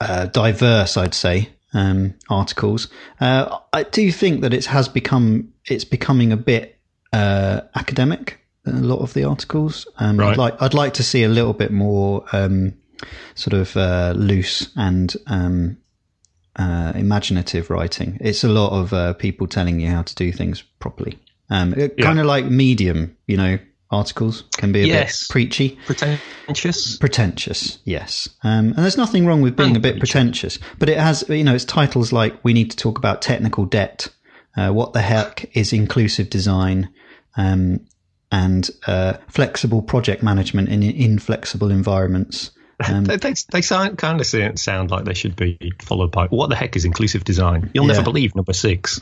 [0.00, 2.88] uh, diverse, I'd say, um, articles.
[3.20, 6.77] Uh, I do think that it has become it's becoming a bit
[7.12, 8.38] uh, academic.
[8.66, 9.86] A lot of the articles.
[9.98, 10.30] Um, Right.
[10.32, 12.74] I'd like I'd like to see a little bit more um,
[13.34, 15.78] sort of uh, loose and um,
[16.56, 18.18] uh, imaginative writing.
[18.20, 21.18] It's a lot of uh, people telling you how to do things properly.
[21.50, 22.04] Um, it, Yeah.
[22.04, 23.58] Kind of like Medium, you know,
[23.90, 25.26] articles can be a Yes.
[25.26, 25.78] bit preachy.
[25.86, 26.96] Pretentious.
[26.98, 28.28] Pretentious, yes.
[28.42, 31.54] Um, and there's nothing wrong with being a bit pretentious, but it has, you know,
[31.54, 34.08] it's titles like "We need to talk about technical debt,"
[34.58, 36.90] uh, "What the heck is inclusive design,"
[37.38, 37.80] um,
[38.30, 42.50] and uh, "Flexible project management in inflexible environments."
[42.86, 44.26] Um, They, they, they sound, kind of
[44.58, 47.70] sound like they should be followed by what the heck is inclusive design?
[47.74, 47.94] You'll Yeah.
[47.94, 49.00] never believe number six.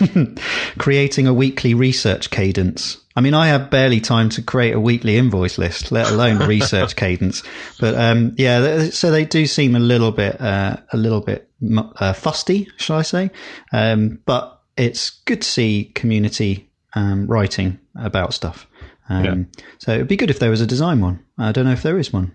[0.78, 2.96] creating a weekly research cadence.
[3.16, 6.96] I mean, I have barely time to create a weekly invoice list, let alone research
[6.96, 7.42] cadence.
[7.78, 11.50] But um, yeah, so they do seem a little bit, uh, a little bit
[11.96, 13.30] uh, fusty, shall I say?
[13.72, 18.66] Um, but it's good to see community um, writing about stuff.
[19.08, 19.62] Um, Yeah.
[19.78, 21.24] So it'd be good if there was a design one.
[21.38, 22.32] I don't know if there is one.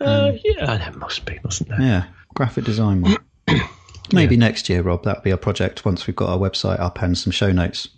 [0.00, 1.80] Uh, yeah, there must be, mustn't there?
[1.80, 3.16] Yeah, graphic design one.
[4.12, 5.04] Maybe next year, Rob.
[5.04, 7.88] That'll be our project once we've got our website up and some show notes.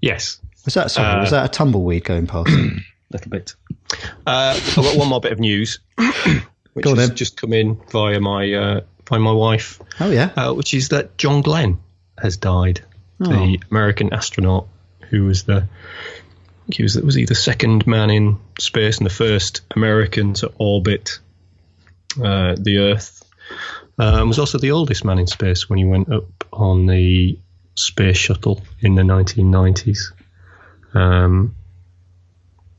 [0.00, 1.20] Yes, Was that sorry?
[1.20, 2.48] was that a tumbleweed going past?
[2.50, 2.70] a
[3.10, 3.54] little bit.
[4.26, 5.80] Uh, I've got one more bit of news,
[6.74, 7.16] which Go has then.
[7.16, 10.30] just come in via my uh, via my wife, oh yeah.
[10.36, 11.78] uh, which is that John Glenn
[12.18, 12.82] has died,
[13.28, 14.66] the American astronaut
[15.10, 15.68] who was the
[16.72, 21.18] he was was he the second man in space and the first American to orbit
[22.22, 23.16] uh, the Earth.
[23.98, 27.38] Um, was also the oldest man in space when he went up on the
[27.74, 30.12] space shuttle in the 1990s.
[30.94, 31.54] Um,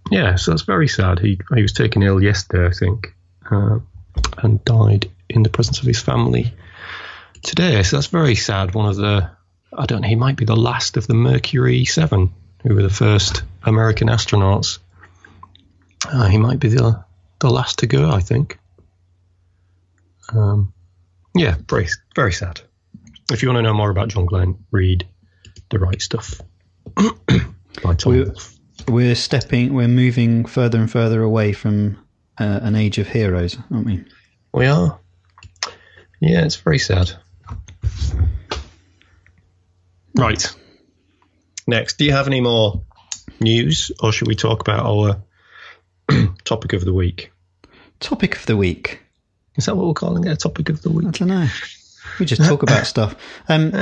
[0.09, 1.19] yeah, so that's very sad.
[1.19, 3.13] He he was taken ill yesterday, I think,
[3.49, 3.79] uh,
[4.37, 6.53] and died in the presence of his family
[7.43, 7.83] today.
[7.83, 8.73] So that's very sad.
[8.73, 9.29] One of the
[9.77, 10.07] I don't know.
[10.07, 14.79] He might be the last of the Mercury Seven, who were the first American astronauts.
[16.07, 17.03] Uh, he might be the
[17.39, 18.09] the last to go.
[18.09, 18.59] I think.
[20.33, 20.73] Um,
[21.35, 22.61] yeah, very very sad.
[23.31, 25.07] If you want to know more about John Glenn, read
[25.69, 26.41] the right stuff
[26.95, 28.13] by Tom.
[28.13, 28.55] We- Wolfe.
[28.87, 31.97] We're stepping, we're moving further and further away from
[32.39, 34.03] uh, an age of heroes, aren't we?
[34.53, 34.99] We are.
[36.19, 37.11] Yeah, it's very sad.
[40.15, 40.53] Right.
[41.67, 42.81] Next, do you have any more
[43.39, 45.21] news, or should we talk about our
[46.43, 47.31] topic of the week?
[47.99, 49.01] Topic of the week.
[49.55, 50.31] Is that what we're calling it?
[50.31, 51.07] A topic of the week?
[51.07, 51.47] I don't know.
[52.19, 53.15] We just talk about stuff.
[53.47, 53.73] Um.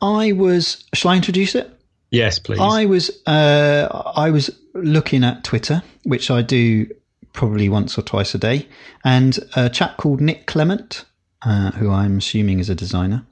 [0.00, 0.84] I was.
[0.94, 1.70] Shall I introduce it?
[2.10, 2.60] Yes, please.
[2.60, 3.10] I was.
[3.26, 6.88] Uh, I was looking at Twitter, which I do
[7.32, 8.66] probably once or twice a day,
[9.04, 11.04] and a chap called Nick Clement,
[11.42, 13.24] uh, who I'm assuming is a designer,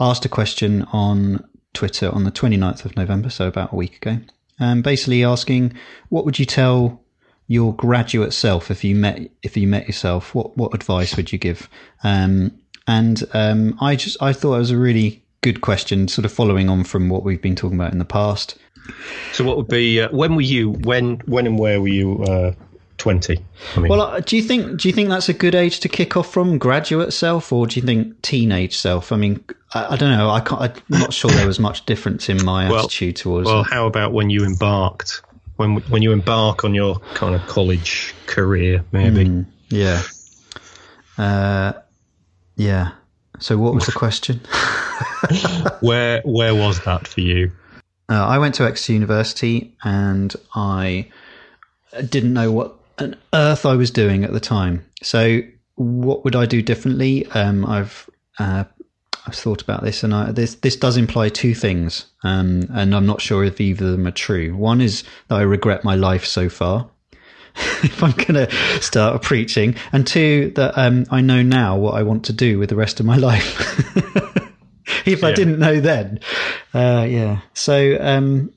[0.00, 4.18] asked a question on Twitter on the 29th of November, so about a week ago,
[4.60, 5.72] um, basically asking,
[6.08, 7.00] "What would you tell
[7.48, 10.34] your graduate self if you met if you met yourself?
[10.34, 11.68] What what advice would you give?"
[12.04, 12.52] Um,
[12.86, 16.68] and um, I just I thought it was a really good question, sort of following
[16.68, 18.56] on from what we've been talking about in the past.
[19.32, 20.00] so, what would be?
[20.00, 20.70] Uh, when were you?
[20.70, 21.16] When?
[21.26, 22.22] When and where were you?
[22.24, 22.52] Uh,
[23.02, 23.44] Twenty.
[23.76, 25.88] I mean, Well, uh, do you think do you think that's a good age to
[25.88, 29.10] kick off from graduate self, or do you think teenage self?
[29.10, 29.42] I mean,
[29.74, 30.30] I, I don't know.
[30.30, 33.46] I can't, I'm not sure there was much difference in my Well- attitude towards.
[33.46, 33.66] well, it.
[33.72, 35.20] how about when you embarked?
[35.56, 39.44] When when you embark on your kind of college career, maybe.
[39.68, 40.02] Yeah.
[41.18, 41.72] Uh,
[42.54, 42.92] yeah.
[43.40, 44.40] So, what was the question?
[45.80, 47.50] Where where was that for you?
[48.08, 51.08] Uh, I went to Exeter University and I
[52.08, 54.84] didn't know what on earth I was doing at the time.
[55.02, 55.40] So,
[55.74, 57.26] what would I do differently?
[57.26, 58.64] Um, I've uh,
[59.26, 63.06] I've thought about this, and I, this this does imply two things, um, and I'm
[63.06, 64.56] not sure if either of them are true.
[64.56, 66.90] One is that I regret my life so far,
[67.56, 68.50] if I'm going to
[68.80, 72.68] start preaching, and two that um, I know now what I want to do with
[72.68, 73.60] the rest of my life.
[75.06, 76.18] if I didn't know then,
[76.74, 77.40] uh, yeah.
[77.54, 78.52] So, um,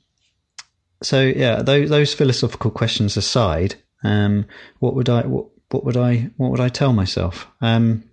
[1.03, 3.75] so yeah, those those philosophical questions aside,
[4.05, 4.45] um,
[4.79, 7.47] what would I what, what would I what would I tell myself?
[7.61, 8.03] Um,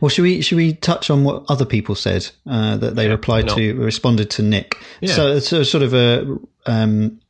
[0.00, 3.10] well, should we should we touch on what other people said uh, that they Yeah,
[3.12, 4.76] replied to responded to Nick?
[5.00, 5.14] Yeah.
[5.14, 7.20] So it's sort of a um,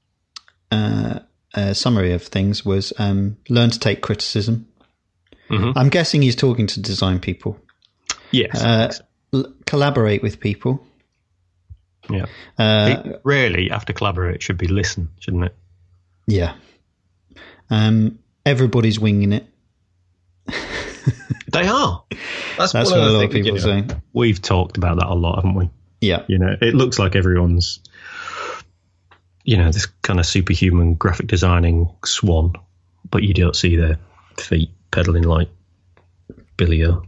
[0.71, 1.19] uh,
[1.55, 4.67] a summary of things was um, learn to take criticism.
[5.51, 5.73] Mhm.
[5.77, 7.59] I'm guessing he's talking to design people.
[8.31, 8.63] Yes.
[8.63, 8.93] Uh,
[9.33, 10.87] l- collaborate with people.
[12.11, 12.27] yeah.
[12.59, 15.57] Uh, It- really, after collaborate, it should be listen, shouldn't it?
[16.27, 16.53] yeah.
[17.71, 19.47] Um, everybody's winging it.
[21.53, 22.05] They are.
[22.59, 23.85] That's, That's what a lot of people you know, say.
[24.13, 25.71] We've talked about that a lot, haven't we?
[26.01, 26.25] Yeah.
[26.29, 27.81] You know, it looks like everyone's,
[29.45, 32.53] you know, this kind of superhuman graphic designing swan,
[33.11, 33.99] but you don't see their
[34.39, 35.49] feet pedaling like
[36.57, 37.03] Billy O.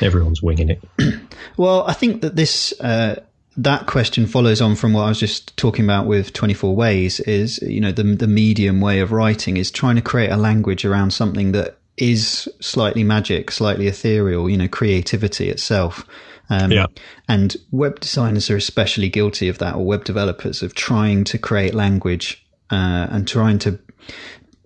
[0.00, 0.82] Everyone's winging it.
[1.56, 3.20] Well, I think that this uh,
[3.56, 7.20] that question follows on from what I was just talking about with Twenty Four Ways.
[7.20, 10.84] Is you know the the medium way of writing is trying to create a language
[10.84, 14.50] around something that is slightly magic, slightly ethereal.
[14.50, 16.06] You know, creativity itself.
[16.50, 16.86] Um, Yeah.
[17.28, 21.74] And web designers are especially guilty of that, or web developers of trying to create
[21.74, 23.78] language uh, and trying to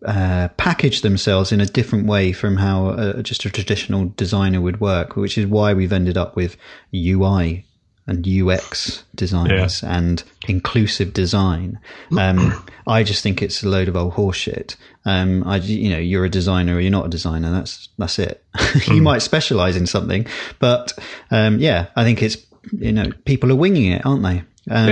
[0.04, 4.80] uh, package themselves in a different way from how uh, just a traditional designer would
[4.80, 6.56] work, which is why we've ended up with
[6.94, 7.67] UI
[8.08, 11.78] and UX designers and inclusive design.
[12.18, 14.76] Um, I just think it's a load of old horseshit.
[15.04, 17.50] Um, I, you know, you're a designer or you're not a designer.
[17.52, 18.42] That's that's it.
[18.88, 20.26] you might specialize in something,
[20.58, 20.92] but
[21.30, 22.38] um, yeah, I think it's
[22.72, 24.42] you know people are winging it, aren't they?
[24.70, 24.88] Um,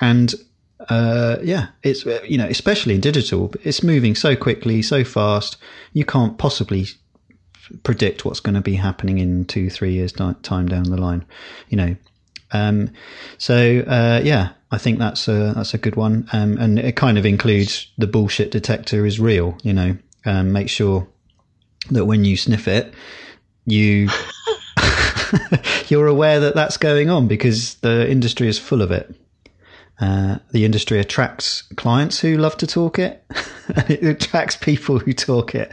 [0.00, 0.34] And
[0.88, 5.56] uh, yeah, it's you know, especially in digital, it's moving so quickly, so fast.
[5.92, 6.86] You can't possibly
[7.82, 11.24] predict what's going to be happening in two, three years time down the line.
[11.68, 11.96] You know,
[12.52, 12.90] um,
[13.36, 17.18] so uh, yeah, I think that's a that's a good one, um, and it kind
[17.18, 19.56] of includes the bullshit detector is real.
[19.62, 21.08] You know, um, make sure
[21.90, 22.92] that when you sniff it,
[23.66, 24.08] you
[25.88, 29.14] you're aware that that's going on because the industry is full of it.
[30.00, 33.24] Uh, the industry attracts clients who love to talk it.
[33.88, 35.72] it attracts people who talk it.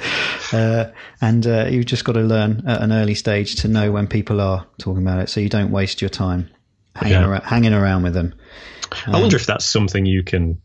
[0.52, 0.86] Uh,
[1.22, 4.42] and uh, you've just got to learn at an early stage to know when people
[4.42, 6.50] are talking about it so you don't waste your time
[6.96, 7.28] hanging, Yeah.
[7.28, 8.34] around, hanging around with them.
[9.08, 10.62] I wonder if that's something you can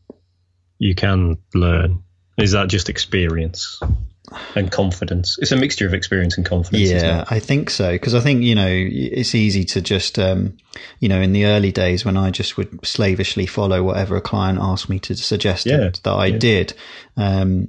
[0.79, 2.03] you can learn.
[2.39, 3.81] Is that just experience
[4.55, 5.37] and confidence?
[5.39, 6.85] It's a mixture of experience and confidence.
[6.91, 7.27] isn't Yeah, it?
[7.33, 7.93] I think so.
[7.93, 10.57] Because I think, you know, it's easy to just, um,
[11.01, 14.59] you know, in the early days when I just would slavishly follow whatever a client
[14.59, 16.39] asked me to suggest Yeah, that I yeah.
[16.39, 16.75] did,
[17.19, 17.69] um,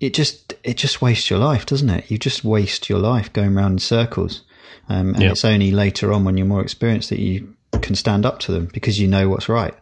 [0.00, 2.10] it just, it just wastes your life, doesn't it?
[2.10, 4.42] You just waste your life going around in circles.
[4.88, 5.30] Um, and Yeah.
[5.32, 8.68] it's only later on when you're more experienced that you can stand up to them
[8.72, 9.74] because you know what's right.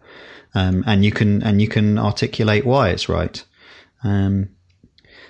[0.54, 3.44] Um, and you can, and you can articulate why it's right.
[4.04, 4.50] Um,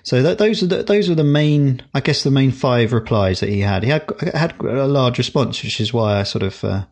[0.05, 3.41] so that, those are the, those are the main, I guess, the main five replies
[3.41, 3.83] that he had.
[3.83, 4.05] He had
[4.35, 6.85] had a large response, which is why I sort of uh,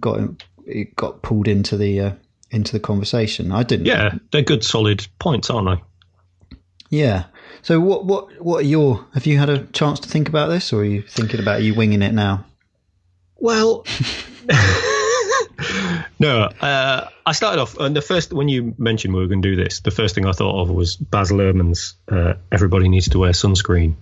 [0.00, 0.44] got
[0.96, 2.12] got pulled into the uh,
[2.50, 3.52] into the conversation.
[3.52, 3.86] I didn't.
[3.86, 6.56] Yeah, they're good, solid points, aren't they?
[6.90, 7.26] Yeah.
[7.62, 9.06] So what what what are your?
[9.14, 11.74] Have you had a chance to think about this, or are you thinking about you
[11.74, 12.44] winging it now?
[13.36, 13.86] Well,
[16.18, 16.50] no.
[16.60, 19.62] Uh, I started off, and the first when you mentioned we were going to do
[19.62, 23.32] this, the first thing I thought of was Baz Luhrmann's uh, "Everybody Needs to Wear
[23.32, 23.94] Sunscreen"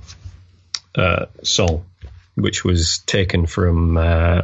[0.94, 1.84] uh, song,
[2.34, 4.42] which was taken from uh,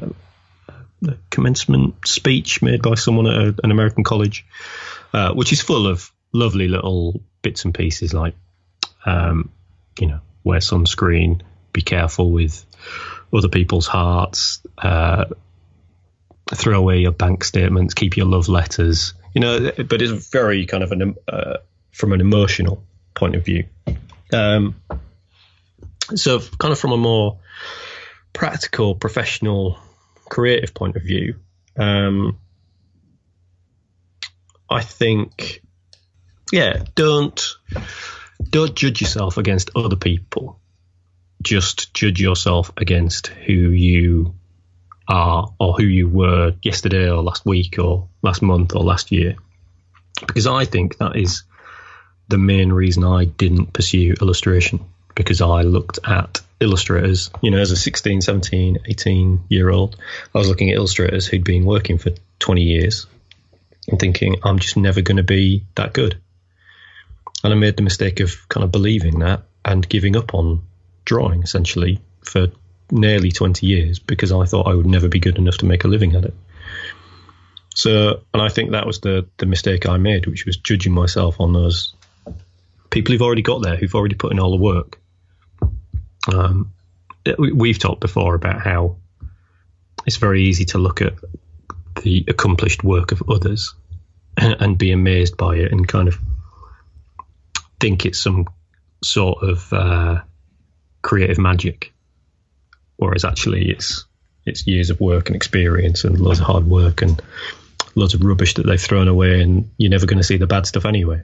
[1.03, 4.47] the commencement speech made by someone at a, an American college,
[5.13, 8.35] uh, which is full of lovely little bits and pieces like,
[9.07, 9.51] um,
[9.99, 11.41] you know, wear sunscreen,
[11.73, 12.65] be careful with
[13.33, 15.27] other people's hearts, uh,
[16.53, 19.15] throw away your bank statements, keep your love letters.
[19.35, 21.57] You know, but it's very kind of an uh,
[21.91, 22.85] from an emotional
[23.15, 23.65] point of view.
[24.33, 24.77] Um,
[26.15, 27.39] so, kind of from a more
[28.33, 29.79] practical, professional,
[30.29, 31.37] creative point of view,
[31.77, 32.39] um,
[34.69, 35.63] I think,
[36.53, 37.41] yeah, don't
[38.51, 40.61] don't judge yourself against other people.
[41.43, 44.35] Just judge yourself against who you
[45.09, 49.37] are or who you were yesterday or last week or last month or last year.
[50.27, 51.43] Because I think that is
[52.29, 54.85] the main reason I didn't pursue illustration
[55.15, 59.97] because I looked at illustrators, you know, as a 16, 17, 18 year old,
[60.35, 63.07] I was looking at illustrators who'd been working for 20 years
[63.89, 66.19] and thinking, I'm just never going to be that good.
[67.43, 70.63] and I made the mistake of kind of believing that and giving up on
[71.05, 72.49] drawing essentially for
[72.91, 75.89] nearly 20 years because I thought I would never be good enough to make a
[75.89, 76.35] living at it.
[77.75, 81.41] So, and I think that was the the mistake I made, which was judging myself
[81.41, 81.95] on those
[82.91, 85.01] people who've already got there, who've already put in all the work.
[86.33, 86.73] Um,
[87.39, 88.97] we've talked before about how
[90.07, 91.15] it's very easy to look at
[92.03, 93.75] the accomplished work of others
[94.37, 96.19] and, and be amazed by it and kind of
[97.81, 98.47] think it's some
[99.03, 100.21] sort of uh,
[101.03, 101.93] creative magic,
[102.97, 104.05] whereas actually it's
[104.47, 107.21] it's years of work and experience and loads of hard work and
[107.95, 110.67] loads of rubbish that they've thrown away, and you're never going to see the bad
[110.67, 111.23] stuff anyway.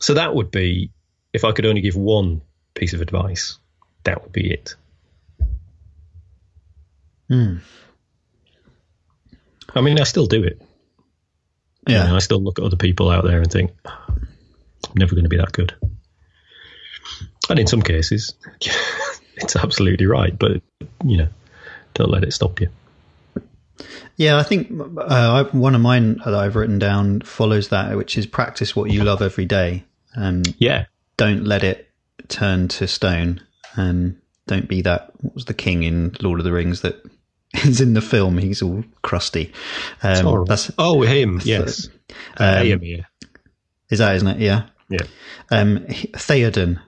[0.00, 0.90] So that would be,
[1.32, 2.42] if I could only give one
[2.74, 3.58] piece of advice,
[4.04, 4.76] that would be it.
[7.28, 7.56] Hmm.
[9.74, 10.62] I mean, I still do it.
[11.86, 12.14] Yeah.
[12.14, 15.38] I still look at other people out there and think, I'm never going to be
[15.38, 15.74] that good.
[17.50, 18.34] And in some cases,
[19.42, 20.36] it's absolutely right.
[20.38, 20.62] But,
[21.04, 21.28] you know,
[21.94, 22.68] don't let it stop you.
[24.16, 25.02] Yeah, I think uh,
[25.52, 29.04] I, one of mine that I've written down follows that, which is practice what you
[29.04, 29.84] love every day.
[30.16, 30.86] Um, Yeah.
[31.16, 31.88] don't let it
[32.28, 33.40] turn to stone.
[33.76, 34.16] and
[34.48, 35.12] don't be that.
[35.20, 36.96] What was the king in Lord of the Rings that
[37.54, 38.38] is in the film?
[38.38, 39.52] He's all crusty.
[40.02, 41.40] Um, that's oh, him.
[41.44, 41.88] Yes.
[42.38, 43.04] Um, uh, Eomer.
[43.90, 44.40] is that, isn't it?
[44.40, 44.64] Yeah.
[44.88, 45.06] Yeah.
[45.50, 46.80] Um, Theoden.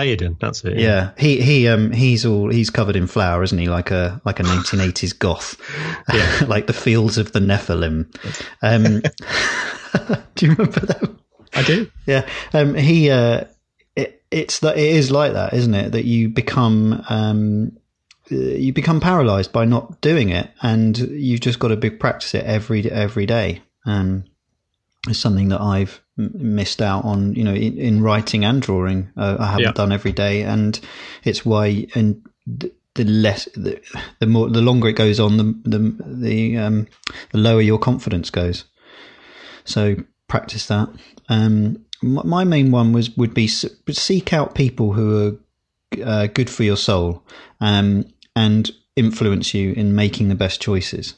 [0.00, 0.38] Theoden.
[0.40, 0.78] That's it.
[0.78, 3.68] Yeah, he he um he's all he's covered in flour, isn't he?
[3.68, 5.60] Like a like a 1980s goth,
[6.12, 6.44] Yeah.
[6.48, 8.06] like the fields of the Nephilim.
[8.62, 9.02] Um,
[10.34, 11.16] do you remember that?
[11.54, 11.90] I do.
[12.06, 13.44] Yeah, um, he uh,
[13.96, 15.92] it, it's that it is like that, isn't it?
[15.92, 17.76] That you become um,
[18.30, 22.34] uh, you become paralyzed by not doing it, and you've just got to be practice
[22.34, 23.62] it every every day.
[23.84, 24.24] Um,
[25.08, 26.00] it's something that I've
[26.34, 29.10] missed out on, you know, in, in writing and drawing.
[29.16, 29.72] Uh, I haven't Yeah.
[29.72, 30.78] done every day, and
[31.24, 33.80] it's why and the, the less the,
[34.18, 36.86] the more the longer it goes on, the the the um,
[37.32, 38.64] the lower your confidence goes.
[39.64, 39.96] So
[40.28, 40.88] practice that.
[41.28, 45.38] Um, my, my main one was would be seek out people who
[45.94, 47.22] are uh, good for your soul
[47.60, 48.04] um,
[48.36, 51.14] and influence you in making the best choices.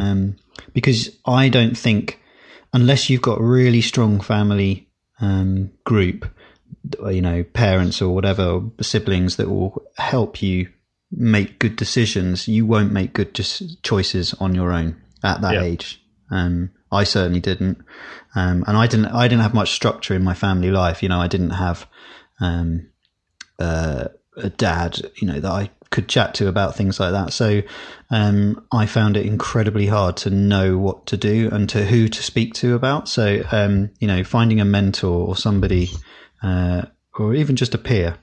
[0.00, 0.36] Um,
[0.72, 2.20] because I don't think
[2.72, 4.88] unless you've got a really strong family
[5.20, 6.26] um, group,
[7.10, 10.68] you know, parents or whatever, or siblings that will help you
[11.10, 13.34] make good decisions, you won't make good
[13.82, 15.62] choices on your own at that Yeah.
[15.62, 16.02] age.
[16.30, 17.78] Um, I certainly didn't,
[18.34, 19.06] um, and I didn't.
[19.06, 21.02] I didn't have much structure in my family life.
[21.02, 21.86] You know, I didn't have
[22.40, 22.88] um,
[23.58, 25.00] uh, a dad.
[25.16, 27.32] You know that I could chat to about things like that.
[27.32, 27.62] So
[28.10, 32.22] um, I found it incredibly hard to know what to do and to who to
[32.22, 33.08] speak to about.
[33.08, 35.90] So um, you know, finding a mentor or somebody,
[36.42, 36.82] uh,
[37.18, 38.18] or even just a peer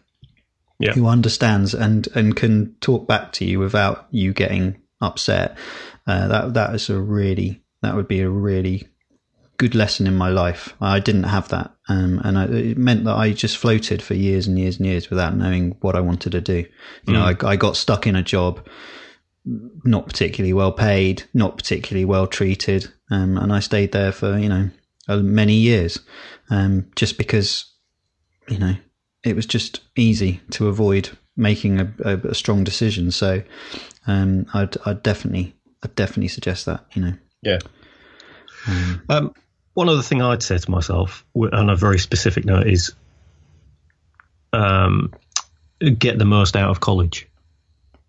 [0.80, 0.94] Yeah.
[0.94, 5.58] who understands and and can talk back to you without you getting upset.
[6.08, 8.88] Uh, that that is a really that would be a really
[9.58, 10.74] good lesson in my life.
[10.82, 14.48] I didn't have that, um, and I, it meant that I just floated for years
[14.48, 16.66] and years and years without knowing what I wanted to do.
[17.08, 18.66] You know, I, I got stuck in a job,
[19.46, 24.50] not particularly well paid, not particularly well treated, um, and I stayed there for you
[24.50, 24.70] know
[25.10, 26.00] many years,
[26.50, 27.72] um, just because
[28.48, 28.76] you know
[29.24, 33.12] it was just easy to avoid making a, a, a strong decision.
[33.12, 33.42] So
[34.08, 36.86] um, I'd, I'd definitely, I'd definitely suggest that.
[36.94, 37.60] You know, Yeah.
[39.10, 39.34] Um,
[39.76, 42.94] one other thing I'd say to myself, on a very specific note, is
[44.54, 45.14] um,
[46.00, 47.28] get the most out of college,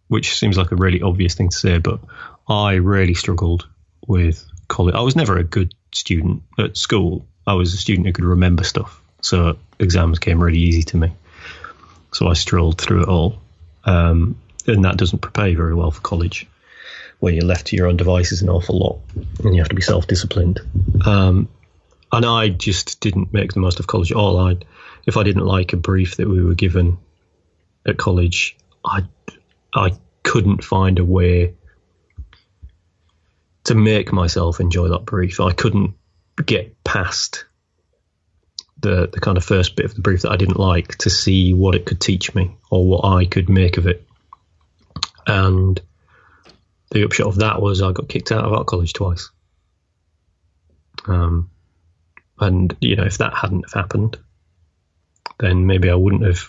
[0.06, 2.00] which seems like a really obvious thing to say, but
[2.48, 3.66] I really struggled
[4.06, 4.94] with college.
[4.94, 7.26] I was never a good student at school.
[7.48, 11.12] I was a student who could remember stuff, so exams came really easy to me.
[12.12, 13.40] So I strolled through it all,
[13.84, 14.36] um,
[14.68, 16.46] and that doesn't prepare you very well for college
[17.18, 18.98] where you're left to your own devices an awful lot
[19.42, 20.60] and you have to be self-disciplined.
[21.06, 21.48] Um,
[22.12, 24.38] and I just didn't make the most of college at all.
[24.38, 24.57] I,
[25.07, 26.98] if I didn't like a brief that we were given
[27.86, 29.04] at college, I,
[29.74, 29.92] I
[30.22, 31.54] couldn't find a way
[33.64, 35.40] to make myself enjoy that brief.
[35.40, 35.94] I couldn't
[36.44, 37.46] get past
[38.78, 41.54] the the kind of first bit of the brief that I didn't like to see
[41.54, 44.07] what it could teach me or what I could make of it.
[45.26, 45.80] And
[46.90, 49.30] the upshot of that was I got kicked out of art college twice.
[51.07, 51.50] Um,
[52.41, 54.18] and you know, if that hadn't have happened,
[55.39, 56.49] then maybe I wouldn't have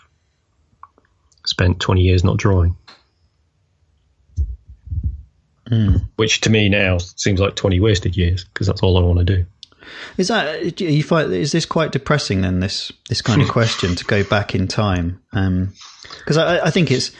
[1.46, 2.76] spent 20 years not drawing.
[6.16, 9.26] Which to me now seems like 20 wasted years because that's all I want to
[9.26, 9.46] do.
[10.18, 12.60] Is that you find is this quite depressing then?
[12.60, 17.12] This this kind of question to go back in time, because I, I think it's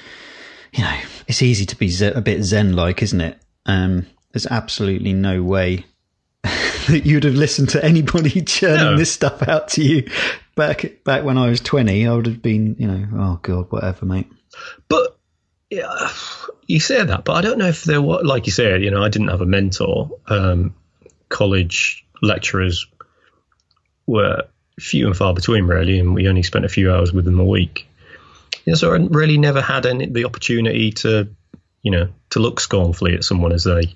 [0.74, 3.40] you know it's easy to be a bit zen like, isn't it?
[3.66, 5.86] Um, there's absolutely no way
[6.88, 8.98] that you'd have listened to anybody churning no.
[8.98, 10.10] this stuff out to you
[10.56, 12.08] back back when I was 20.
[12.08, 14.28] I would have been, you know, oh god, whatever, mate.
[14.88, 15.18] But
[15.70, 16.10] yeah,
[16.66, 19.04] you say that, but I don't know if there were, like you said, you know,
[19.04, 20.12] I didn't have a mentor.
[20.28, 20.76] Um,
[21.30, 22.88] college lecturers
[24.06, 24.44] were
[24.80, 27.46] few and far between, really, and we only spent a few hours with them a
[27.46, 27.88] week.
[28.66, 31.30] You know, so I really never had any, the opportunity to,
[31.82, 33.96] you know, to look scornfully at someone as they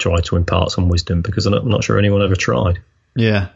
[0.00, 2.80] try to impart some wisdom because I'm not sure anyone ever tried.
[3.14, 3.48] Yeah,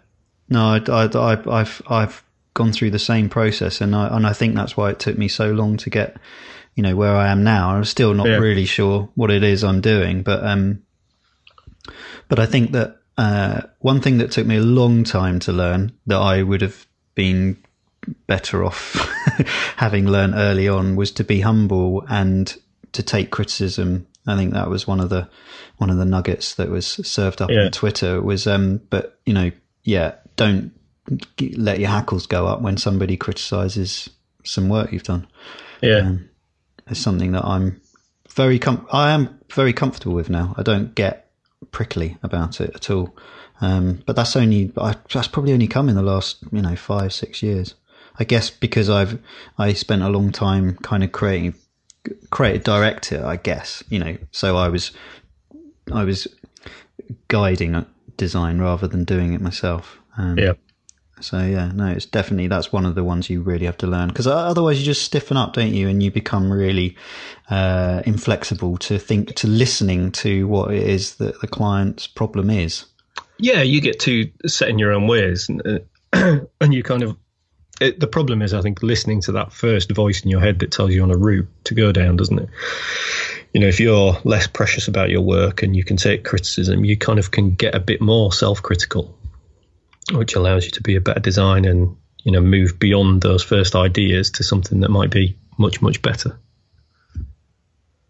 [0.48, 2.24] no, I, I, I've I've
[2.54, 5.28] gone through the same process, and I and I think that's why it took me
[5.28, 6.16] so long to get,
[6.74, 7.70] you know, where I am now.
[7.70, 8.36] I'm still not yeah.
[8.36, 10.82] really sure what it is I'm doing, but um,
[12.28, 15.92] but I think that uh, one thing that took me a long time to learn
[16.06, 17.56] that I would have been
[18.26, 18.94] better off
[19.76, 22.56] having learned early on was to be humble and
[22.92, 24.06] to take criticism.
[24.26, 25.28] I think that was one of the
[25.78, 27.66] one of the nuggets that was served up yeah.
[27.66, 29.50] on Twitter was um but you know
[29.82, 30.72] yeah don't
[31.56, 34.08] let your hackles go up when somebody criticizes
[34.44, 35.26] some work you've done.
[35.82, 35.98] Yeah.
[35.98, 36.30] Um,
[36.86, 37.80] it's something that I'm
[38.30, 40.54] very com- I am very comfortable with now.
[40.56, 41.30] I don't get
[41.70, 43.16] prickly about it at all.
[43.60, 47.12] Um, but that's only I, that's probably only come in the last you know five
[47.12, 47.74] six years.
[48.18, 49.20] I guess because I've
[49.58, 51.54] I spent a long time kind of creating
[52.30, 53.24] creative director.
[53.24, 54.92] I guess you know, so I was
[55.92, 56.26] I was
[57.28, 57.86] guiding a
[58.16, 59.98] design rather than doing it myself.
[60.16, 60.52] Um, yeah.
[61.20, 64.08] So yeah, no, it's definitely that's one of the ones you really have to learn
[64.08, 65.88] because otherwise you just stiffen up, don't you?
[65.88, 66.96] And you become really
[67.50, 72.86] uh, inflexible to think to listening to what it is that the client's problem is.
[73.38, 75.62] Yeah, you get to set in your own ways, and,
[76.12, 77.16] uh, and you kind of.
[77.80, 80.70] It, the problem is, I think, listening to that first voice in your head that
[80.70, 82.48] tells you on a route to go down, doesn't it?
[83.52, 86.96] You know, if you're less precious about your work and you can take criticism, you
[86.96, 89.16] kind of can get a bit more self-critical
[90.12, 93.74] which allows you to be a better designer and you know move beyond those first
[93.74, 96.38] ideas to something that might be much much better.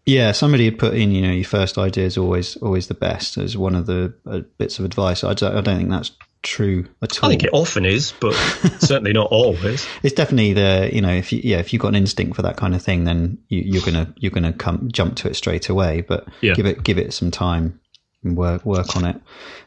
[0.07, 3.37] Yeah, somebody had put in, you know, your first idea is always always the best
[3.37, 5.23] as one of the uh, bits of advice.
[5.23, 6.11] I don't, I don't think that's
[6.45, 7.27] true at all.
[7.27, 8.33] I think it often is, but
[8.79, 9.85] certainly not always.
[10.03, 12.55] It's definitely the you know if you yeah if you've got an instinct for that
[12.55, 16.01] kind of thing, then you, are gonna you're gonna come jump to it straight away.
[16.01, 16.53] But yeah.
[16.53, 17.79] give it give it some time
[18.23, 19.21] and work work on it.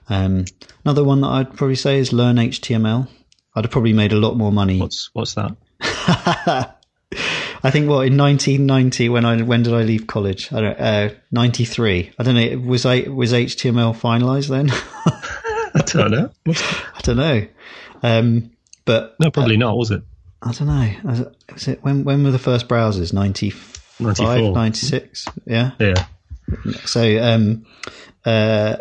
[0.08, 0.46] Um,
[0.84, 3.08] another one that I'd probably say is learn HTML.
[3.54, 4.80] I'd have probably made a lot more money.
[4.80, 5.56] What's what's that?
[7.60, 10.52] I think what in 1990 when I when did I leave college?
[10.52, 12.12] I don't uh, 93.
[12.18, 12.58] I don't know.
[12.58, 14.68] Was I was HTML finalized then?
[15.94, 16.30] I don't know.
[16.46, 17.46] I don't know.
[18.02, 18.50] Um,
[18.84, 19.76] but no, probably uh, not.
[19.76, 20.02] Was it?
[20.42, 21.32] I don't know.
[21.52, 23.12] Was it when when were the first browsers?
[23.12, 24.52] 95, 94.
[24.52, 25.26] 96?
[25.46, 25.72] Yeah.
[25.78, 26.06] Yeah.
[26.84, 27.66] So um,
[28.24, 28.76] uh,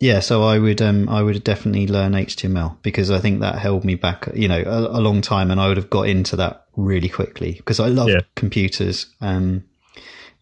[0.00, 3.84] yeah, so I would um, I would definitely learn HTML because I think that held
[3.84, 6.66] me back, you know, a, a long time, and I would have got into that
[6.76, 8.20] really quickly because I love yeah.
[8.36, 9.64] computers, um,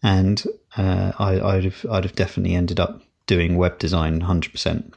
[0.03, 0.43] and
[0.77, 4.93] uh, I, I'd have I'd have definitely ended up doing web design hundred percent.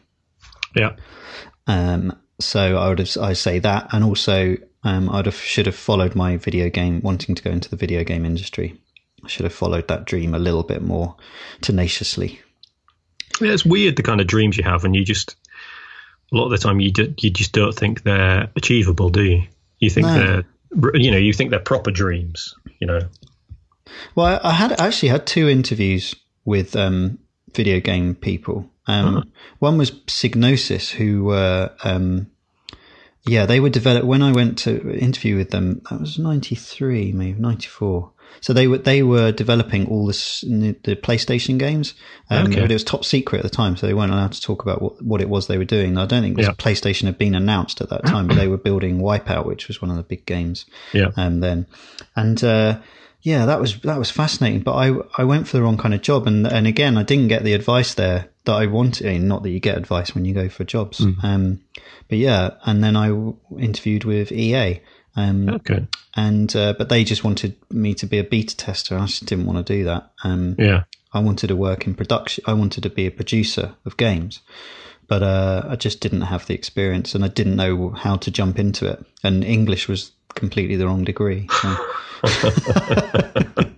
[0.75, 0.97] Yeah.
[1.67, 2.17] Um.
[2.41, 6.15] So I would have I say that, and also um, I'd have should have followed
[6.15, 8.81] my video game wanting to go into the video game industry.
[9.25, 11.17] I should have followed that dream a little bit more
[11.61, 12.41] tenaciously.
[13.41, 15.37] Yeah, it's weird the kind of dreams you have, and you just
[16.33, 19.43] a lot of the time you do, you just don't think they're achievable, do you?
[19.79, 20.15] You think no.
[20.15, 20.45] they're
[20.95, 23.01] you know you think they're proper dreams, you know.
[24.15, 26.15] Well, I had actually had two interviews
[26.45, 27.19] with um,
[27.55, 28.70] video game people.
[28.91, 29.25] Um, uh-huh.
[29.61, 32.31] One was Psygnosis, who were um,
[33.27, 35.83] yeah they were developed when I went to interview with them.
[35.91, 38.13] That was ninety three, maybe ninety four.
[38.41, 41.95] So they were they were developing all this the PlayStation games,
[42.31, 42.61] um, okay.
[42.61, 44.81] but it was top secret at the time, so they weren't allowed to talk about
[44.81, 45.99] what, what it was they were doing.
[45.99, 46.53] I don't think yeah.
[46.53, 49.91] PlayStation had been announced at that time, but they were building Wipeout, which was one
[49.91, 50.65] of the big games.
[50.93, 51.11] Yeah.
[51.17, 51.67] Um, then,
[52.17, 52.79] and uh,
[53.23, 54.61] yeah, that was that was fascinating.
[54.61, 57.29] But I I went for the wrong kind of job, and and again, I didn't
[57.29, 59.07] get the advice there that I wanted.
[59.07, 61.01] I mean, not that you get advice when you go for jobs.
[61.01, 61.25] Mm.
[61.25, 61.61] Um,
[62.09, 63.09] but yeah, and then I
[63.59, 64.81] interviewed with EA
[65.17, 65.87] um, okay.
[66.17, 68.97] And uh, but they just wanted me to be a beta tester.
[68.97, 70.11] I just didn't want to do that.
[70.25, 70.85] Um, yeah.
[71.13, 72.45] I wanted to work in production.
[72.47, 74.41] I wanted to be a producer of games,
[75.09, 78.59] but uh, I just didn't have the experience, and I didn't know how to jump
[78.59, 79.05] into it.
[79.25, 81.49] And English was completely the wrong degree.
[81.61, 81.77] So.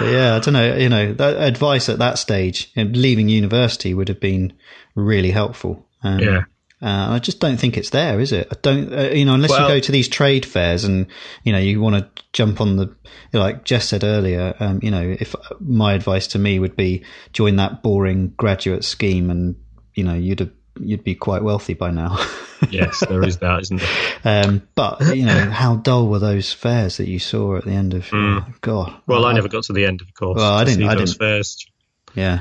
[0.00, 0.76] yeah, I don't know.
[0.76, 4.52] You know, that advice at that stage, leaving university would have been
[4.94, 5.86] really helpful.
[6.02, 6.42] Um, yeah.
[6.80, 8.46] Uh, I just don't think it's there, is it?
[8.52, 11.06] I don't, uh, you know, unless Well- you go to these trade fairs and
[11.42, 12.94] you know you want to jump on the,
[13.32, 14.54] like Jess said earlier.
[14.60, 19.28] Um, you know, if my advice to me would be join that boring graduate scheme,
[19.28, 19.56] and
[19.94, 22.18] you know you'd have, you'd be quite wealthy by now.
[22.70, 23.80] Yes, there is that, isn't
[24.24, 24.44] there?
[24.44, 27.94] um, but you know, how dull were those fairs that you saw at the end
[27.94, 28.08] of?
[28.12, 30.38] oh, God, Well, I never got to the end, of course.
[30.38, 31.16] Well, I to didn't- see I didn't.
[31.18, 31.70] First,
[32.16, 32.40] Yeah.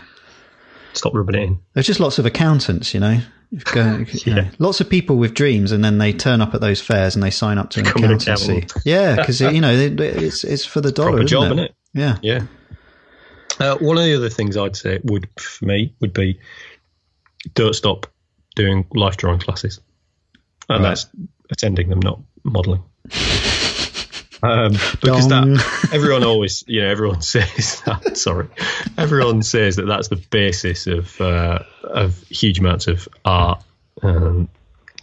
[0.93, 1.59] stop rubbing it in.
[1.75, 3.19] There's just lots of accountants, you know.
[3.65, 4.49] Go, you know, Yeah.
[4.57, 7.29] lots of people with dreams, and then they turn up at those fairs and they
[7.29, 8.57] sign up to an Become an accountancy.
[8.57, 8.73] accountant.
[8.85, 11.45] Yeah, because you know they- they- it's it's for the dollar, Proper isn't job, it?
[11.53, 11.75] isn't it?
[11.93, 12.41] Yeah, Yeah.
[13.59, 16.39] Uh, one of the other things I'd say would, for me, would be
[17.53, 18.07] don't stop
[18.57, 19.79] doing life drawing classes,
[20.67, 20.89] and Right.
[20.89, 21.07] that's
[21.49, 22.83] attending them, not modelling.
[24.43, 25.55] Um, because Dong.
[25.55, 28.15] that everyone always, you know, everyone says that.
[28.17, 28.47] Sorry,
[28.95, 33.63] everyone says that that's the basis of uh, of huge amounts of art
[34.03, 34.47] um,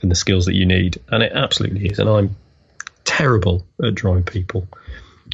[0.03, 1.99] and the skills that you need, and it absolutely is.
[1.99, 2.37] And I'm
[3.03, 4.69] terrible at drawing people,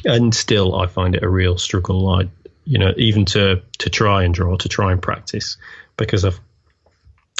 [0.03, 2.09] and still I find it a real struggle.
[2.09, 2.27] I,
[2.65, 5.57] you know, even to to try and draw, to try and practice,
[5.95, 6.39] because I've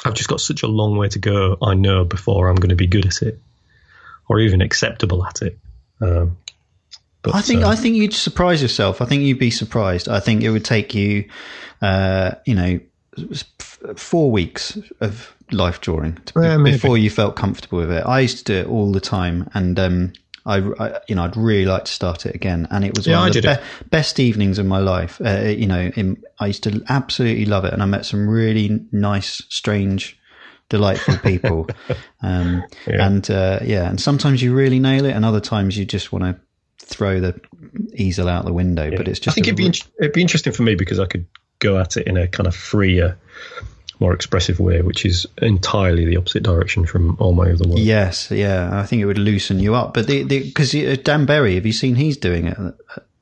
[0.05, 1.57] I've just got such a long way to go.
[1.61, 3.39] I know before I'm going to be good at it,
[4.27, 5.57] or even acceptable at it.
[5.99, 6.37] Um,
[7.21, 9.01] but, I think uh, I think you'd surprise yourself.
[9.01, 10.09] I think you'd be surprised.
[10.09, 11.29] I think it would take you,
[11.81, 12.79] uh, you know,
[13.31, 18.03] f- four weeks of life drawing to, Yeah, before you felt comfortable with it.
[18.05, 20.13] I used to do it all the time, and um,
[20.45, 22.67] I, I, you know, I'd really like to start it again.
[22.71, 23.61] And it was Yeah, one I of the did it.
[23.89, 25.19] best evenings of my life.
[25.23, 28.85] Uh, you know, in, I used to absolutely love it, and I met some really
[28.91, 30.17] nice, strange.
[30.69, 31.67] Delightful people,
[32.23, 33.05] um, Yeah.
[33.05, 36.23] and uh, yeah, and sometimes you really nail it, and other times you just want
[36.23, 36.39] to
[36.85, 37.37] throw the
[37.93, 38.89] easel out the window.
[38.95, 40.97] But it's just I think it'd be re- in- it'd be interesting for me because
[40.97, 41.25] I could
[41.59, 43.17] go at it in a kind of freer,
[44.01, 47.77] more expressive way, which is entirely the opposite direction from all my other work.
[47.79, 48.69] yes, yeah.
[48.77, 49.93] I think it would loosen you up.
[49.93, 50.71] But the because
[51.03, 52.57] Dan Berry, have you seen he's doing it?
[52.57, 52.71] uh,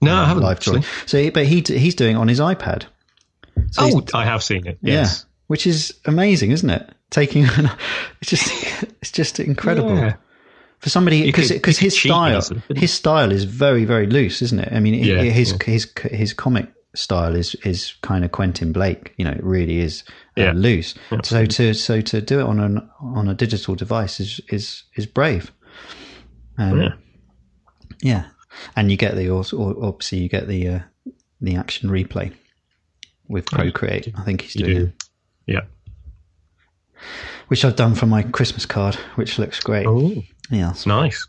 [0.02, 0.44] No, I haven't.
[0.44, 0.80] live drawing.
[0.84, 1.08] actually.
[1.28, 2.86] So, but he he's doing it on his iPad.
[3.72, 4.78] So Oh, I have seen it.
[4.82, 5.10] yeah,
[5.48, 6.90] which is amazing, isn't it?
[7.10, 7.44] Taking
[8.22, 8.48] it's just
[9.02, 9.96] it's just incredible.
[9.96, 10.14] Yeah.
[10.80, 12.42] for somebody because because his style
[12.74, 14.72] his style is very very loose, isn't it?
[14.72, 15.58] I mean, Yeah, his yeah.
[15.66, 19.14] his his comic style is is kind of Quentin Blake.
[19.18, 20.04] You know, it really is
[20.38, 20.52] uh, Yeah.
[20.56, 20.96] loose.
[21.24, 25.06] So to so to do it on an on a digital device is is is
[25.06, 25.52] brave.
[26.58, 26.94] Um, Yeah.
[28.02, 28.26] yeah,
[28.76, 30.80] and you get the obviously you get the uh,
[31.42, 32.34] the action replay
[33.28, 34.12] with Procreate.
[34.18, 34.84] I think he's doing, do.
[34.86, 34.94] it,
[35.46, 35.62] Yeah.
[37.48, 39.86] which I've done for my Christmas card, which looks great.
[39.86, 41.28] Oh, Yeah, nice.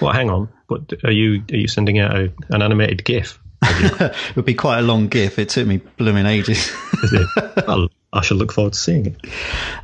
[0.00, 0.48] Well, hang on.
[0.68, 1.42] What are you?
[1.52, 3.39] Are you sending out a, an animated GIF?
[3.62, 5.38] it would be quite a long GIF.
[5.38, 6.72] It took me blooming ages.
[7.02, 7.64] It?
[8.12, 9.16] I'll, shall look forward to seeing it.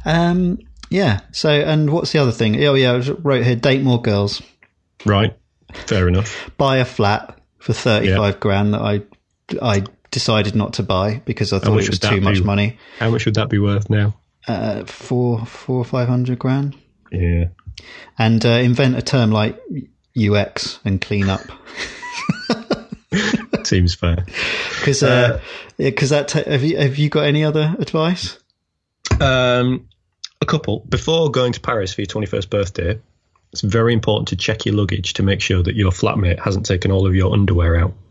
[0.05, 0.59] um,
[0.91, 1.20] yeah.
[1.33, 2.62] So, and what's the other thing?
[2.64, 2.93] Oh, yeah.
[2.93, 4.41] I wrote here: date more girls,
[5.05, 5.37] Right.
[5.74, 6.51] Fair enough.
[6.57, 8.41] buy a flat for thirty-five Yeah.
[8.41, 9.03] grand that I
[9.61, 12.79] I decided not to buy because I thought it was too much money.
[12.99, 14.14] How much would that be worth now?
[14.49, 16.77] Uh, four, four or five hundred grand,
[17.12, 17.47] Yeah.
[18.18, 19.61] and uh, invent a term like
[20.18, 21.43] UX and clean up.
[23.67, 24.25] Seems fair.
[24.79, 25.41] Because uh,
[25.77, 28.39] yeah, 'cause that ta have you have you got any other advice?
[29.21, 29.89] Um,
[30.41, 30.81] a couple.
[30.89, 33.01] Before going to Paris for your 21st birthday,
[33.53, 36.91] it's very important to check your luggage to make sure that your flatmate hasn't taken
[36.91, 37.95] all of your underwear out.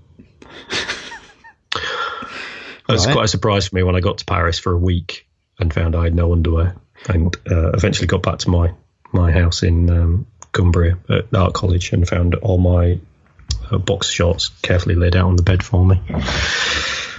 [2.88, 3.14] It was Right.
[3.14, 5.26] quite a surprise for me when I got to Paris for a week
[5.60, 6.76] and found I had no underwear,
[7.10, 8.74] and uh, eventually got back to my
[9.12, 12.99] my house in um, Cumbria at Art College and found all my
[13.72, 16.01] uh, box shorts carefully laid out on the bed for me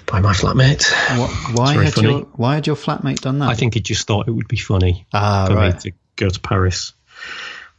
[0.06, 0.90] by my flatmate.
[1.18, 2.10] What, why had funny.
[2.10, 3.48] your why had your flatmate done that?
[3.48, 5.74] I think he just thought it would be funny ah, for right.
[5.74, 6.92] me to go to Paris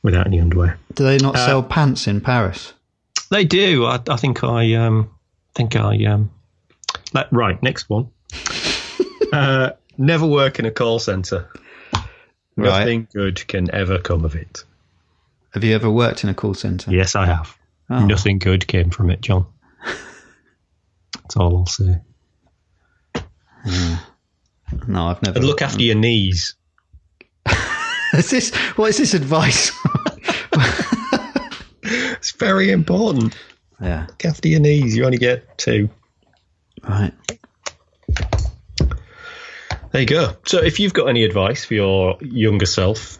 [0.03, 0.79] without any underwear.
[0.93, 2.73] Do they not Uh, sell pants in Paris?
[3.29, 3.85] They do.
[3.85, 5.11] I, I think I um
[5.55, 6.31] think I um
[7.13, 8.09] let, right next one.
[9.33, 11.49] uh, never work in a call center.
[12.55, 12.79] Right.
[12.79, 14.63] Nothing good can ever come of it.
[15.51, 16.91] Have you ever worked in a call center?
[16.91, 17.56] Yes, I have.
[17.89, 18.05] Oh.
[18.05, 19.45] Nothing good came from it, Jon.
[21.13, 22.01] That's all I'll say.
[23.65, 23.99] Mm.
[24.87, 25.37] No, I've never.
[25.37, 26.55] And look after your knees.
[28.13, 29.71] Is this what is this advice?
[31.89, 33.37] It's very important.
[33.81, 34.07] yeah.
[34.09, 34.95] Look after your knees.
[34.97, 35.89] You only get two.
[36.83, 37.13] Right.
[39.91, 40.35] There you go.
[40.45, 43.19] So if you've got any advice for your younger self,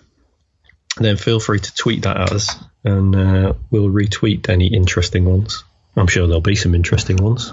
[0.98, 2.56] then feel free to tweet that at us,
[2.88, 5.64] and uh, we'll retweet any interesting ones.
[5.96, 7.52] I'm sure there'll be some interesting ones.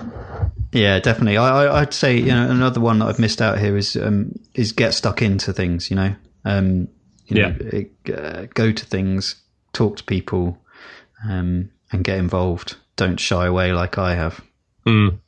[0.73, 1.39] Yeah, definitely.
[1.39, 4.39] I, I I'd say you know another one that I've missed out here is um
[4.55, 5.91] is get stuck into things.
[5.91, 6.15] You know,
[6.45, 6.89] um
[7.27, 9.37] You know, it, uh, go to things,
[9.73, 10.59] talk to people,
[11.27, 12.77] um, and get involved.
[12.97, 14.41] Don't shy away like I have.
[14.87, 15.19] Mm.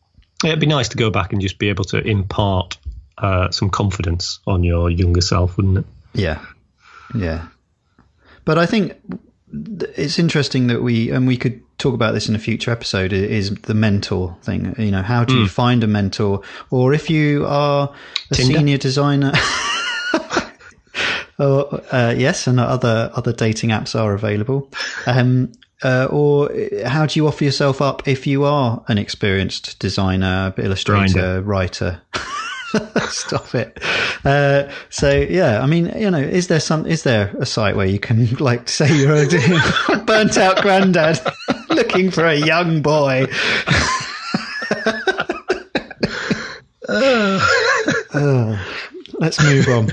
[0.44, 2.76] It'd be nice to go back and just be able to impart
[3.16, 5.84] uh, some confidence on your younger self, wouldn't it?
[6.12, 6.44] Yeah,
[7.14, 7.48] yeah.
[8.44, 8.92] But I think
[9.52, 13.54] it's interesting that we and we could talk about this in a future episode is
[13.62, 14.74] the mentor thing.
[14.78, 15.42] You know how do mm.
[15.42, 16.42] you find a mentor?
[16.70, 17.92] Or if you are
[18.30, 18.58] a Tinder?
[18.58, 19.32] senior designer
[21.38, 24.70] or, uh, yes and other other dating apps are available.
[25.06, 26.50] Um, uh, or
[26.86, 32.00] how do you offer yourself up if you are an experienced designer illustrator writer
[33.08, 33.78] Stop it.
[34.24, 36.86] Uh, so yeah, I mean, you know, is there some?
[36.86, 41.20] Is there a site where you can like say you're a burnt out granddad
[41.70, 43.26] looking for a young boy?
[46.88, 48.62] Uh,
[49.14, 49.90] let's move on.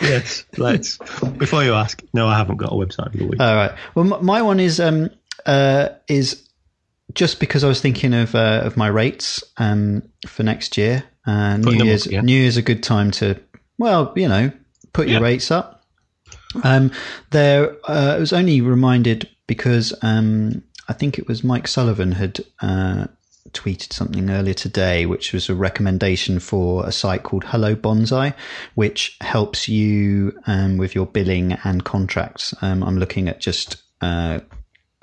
[0.00, 0.98] Yes, let's.
[1.38, 3.40] Before you ask, no, I haven't got a website for the week.
[3.40, 3.72] All right.
[3.94, 5.10] Well, m- my one is um
[5.46, 6.48] uh is
[7.14, 11.04] just because I was thinking of uh, of my rates um for next year.
[11.26, 12.06] Uh, New Year's.
[12.10, 13.38] New Year's a good time to
[13.78, 14.52] well, you know,
[14.92, 15.24] put your Yeah.
[15.24, 15.84] rates up.
[16.62, 16.92] Um,
[17.30, 22.40] there, uh, I was only reminded because um, I think it was Mike Sullivan had
[22.60, 23.06] uh,
[23.50, 28.34] tweeted something earlier today, which was a recommendation for a site called Hello Bonsai,
[28.76, 32.54] which helps you um, with your billing and contracts.
[32.62, 34.38] Um, I'm looking at just uh,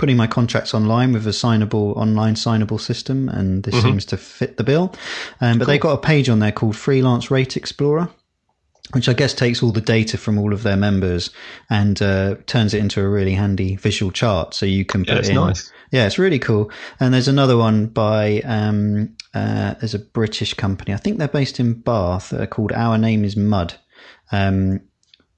[0.01, 4.57] putting my contracts online with a signable online signable system, and this seems to fit
[4.57, 4.93] the bill.
[5.39, 8.09] Um, but they've got a page on there called Freelance Rate Explorer
[8.93, 11.29] which I guess takes all the data from all of their members
[11.69, 14.53] and uh, turns it into a really handy visual chart.
[14.53, 15.35] So you can put Yeah, it's in.
[15.35, 15.71] nice.
[15.91, 16.71] Yeah, it's really cool.
[16.99, 20.93] And there's another one by um, uh, there's a British company.
[20.93, 22.33] I think they're based in Bath.
[22.33, 23.75] Uh, called Our Name Is Mud,
[24.31, 24.81] um,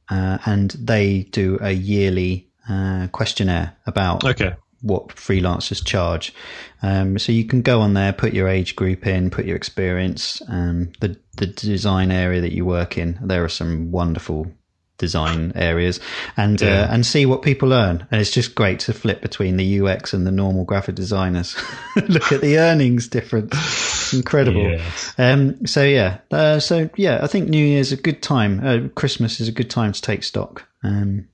[0.10, 4.54] uh, and they do a yearly uh, questionnaire about Okay.
[4.82, 6.34] what freelancers charge.
[6.82, 10.42] Um, so you can go on there, put your age group in, put your experience,
[10.48, 13.18] um, the the design area that you work in.
[13.22, 14.52] There are some wonderful
[15.00, 16.00] design areas,
[16.38, 18.06] and uh, and see what people earn.
[18.12, 21.56] And it's just great to flip between the UX and the normal graphic designers.
[21.96, 24.14] Look at the earnings difference.
[24.14, 24.70] Incredible.
[24.70, 25.14] Yes.
[25.18, 28.62] Um, so yeah, uh, so yeah, I think New Year's a good time.
[28.64, 31.28] Uh, Christmas is a good time to take stock um,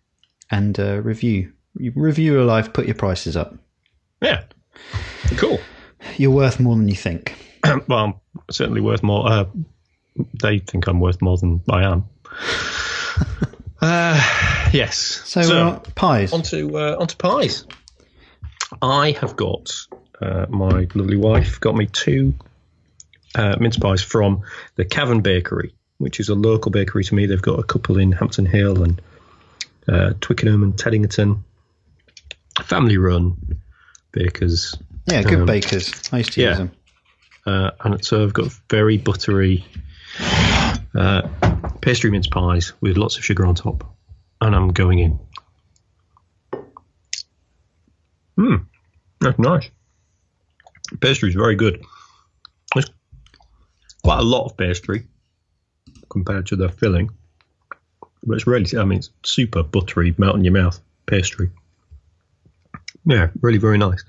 [0.49, 1.53] and uh, review.
[1.75, 3.55] Review your life, put your prices up.
[4.21, 4.43] Yeah.
[5.37, 5.59] Cool.
[6.17, 7.35] You're worth more than you think.
[7.87, 8.13] well, I'm
[8.51, 9.27] certainly worth more.
[9.27, 9.45] Uh,
[10.41, 12.09] they think I'm worth more than I am.
[13.81, 14.97] uh, yes.
[14.97, 16.33] So, uh, pies.
[16.33, 17.65] onto uh, onto pies.
[18.81, 19.71] I have got
[20.21, 22.33] uh, my lovely wife got me two
[23.35, 24.41] uh, mince pies from
[24.75, 27.25] the Cavan Bakery, which is a local bakery to me.
[27.25, 29.01] They've got a couple in Hampton Hill and
[29.91, 31.43] uh, Twickenham and Teddington.
[32.63, 33.59] Family run
[34.11, 34.75] bakers.
[35.05, 36.09] yeah, good um, bakers.
[36.11, 36.49] I used to yeah.
[36.49, 36.71] use them.
[37.45, 39.65] Uh, and so I've got very buttery
[40.95, 41.27] uh,
[41.81, 43.95] pastry mince pies with lots of sugar on top.
[44.41, 45.19] And I'm going in.
[48.35, 48.55] Hmm,
[49.19, 49.69] that's nice.
[51.01, 51.83] Pastry is very good.
[52.73, 52.89] There's
[54.03, 55.07] quite a lot of pastry
[56.09, 57.09] compared to the filling.
[58.23, 61.49] But it's really, I mean, it's super buttery, melt in your mouth pastry.
[63.05, 64.03] Yeah, really very nice.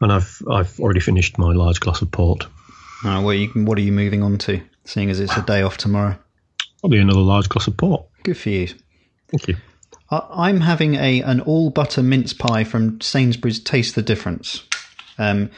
[0.00, 2.46] And I've I've already finished my large glass of port.
[3.04, 4.62] What, are you, what are you moving on to?
[4.86, 6.10] Seeing as it's a day off tomorrow.
[6.12, 8.06] I'll Probably another large glass of port.
[8.22, 8.68] Good for you.
[9.28, 9.56] Thank you.
[10.10, 13.60] I, I'm having a an all butter mince pie from Sainsbury's.
[13.60, 14.66] Taste the difference.
[15.18, 15.50] Um,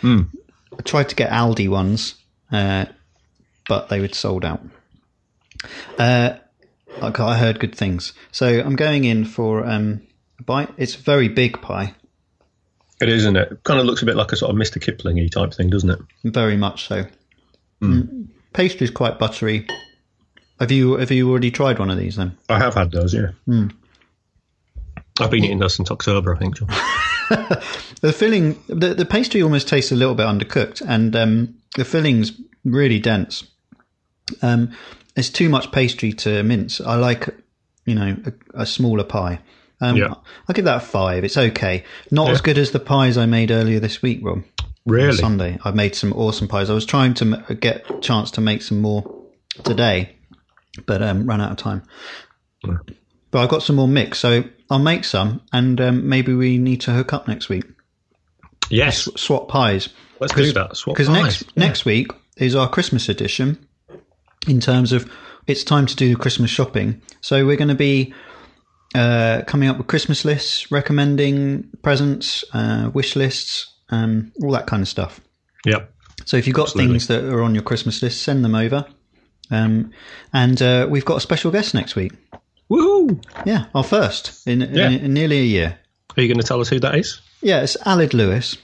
[0.77, 2.17] I tried to get Aldi ones,
[2.53, 2.87] uh,
[3.69, 4.61] but they were sold out.
[5.99, 6.35] Uh,
[7.03, 10.03] I I heard good things, so I'm going in for um,
[10.39, 10.71] a bite.
[10.77, 11.95] It's a very big pie,
[13.01, 13.63] It is, isn't it?
[13.65, 14.81] Kind of looks a bit like a sort of Mr.
[14.81, 15.99] Kipling type thing, doesn't it?
[16.25, 17.05] very much so.
[17.83, 18.29] Mm.
[18.53, 19.67] Pastry's quite buttery.
[20.59, 22.37] Have you have you already tried one of these then?
[22.49, 23.31] I have had those, yeah.
[25.21, 26.57] I've been eating those since October, I think.
[26.57, 26.69] Jon.
[28.03, 32.33] The filling, the, the pastry almost tastes a little bit undercooked, and um, the filling's
[32.65, 33.45] really dense.
[34.43, 34.73] Um,
[35.17, 36.81] it's too much pastry to mince.
[36.81, 37.29] I like,
[37.85, 38.17] you know,
[38.55, 39.41] a, a smaller pie.
[39.81, 40.15] Um, Yeah.
[40.49, 41.25] I'll give that a five.
[41.25, 41.85] It's okay.
[42.11, 44.43] Not as good as the pies I made earlier this week, Rob.
[44.87, 45.17] Really?
[45.17, 45.59] Sunday.
[45.65, 46.71] I made some awesome pies.
[46.71, 49.25] I was trying to m- get a chance to make some more
[49.65, 50.15] today,
[50.87, 51.83] but um, ran out of time.
[52.65, 52.77] Yeah.
[53.33, 56.81] But I've got some more mix, so I'll make some, and um, maybe we need
[56.83, 57.65] to hook up next week.
[58.71, 59.09] Yes.
[59.17, 59.89] Swap pies.
[60.21, 60.77] Let's do that.
[60.77, 61.07] Swap pies.
[61.07, 61.67] Because next Yeah.
[61.67, 63.66] next week is our Christmas edition.
[64.49, 65.11] In terms of
[65.47, 68.15] it's time to do Christmas shopping, so we're going to be
[68.95, 74.83] uh, coming up with Christmas lists, recommending presents, uh, wish lists, um, all that kind
[74.83, 75.21] of stuff.
[75.65, 75.93] Yep.
[76.25, 76.93] So if you've got Absolutely.
[76.95, 78.87] things that are on your Christmas list, send them over.
[79.51, 79.93] Um,
[80.33, 82.13] and uh, we've got a special guest next week.
[82.71, 83.23] Woohoo!
[83.45, 84.89] Yeah, our first in, Yeah.
[84.91, 85.79] in, in nearly a year.
[86.17, 87.21] Are you going to tell us who that is?
[87.43, 88.57] Yeah, it's Aled Lewis.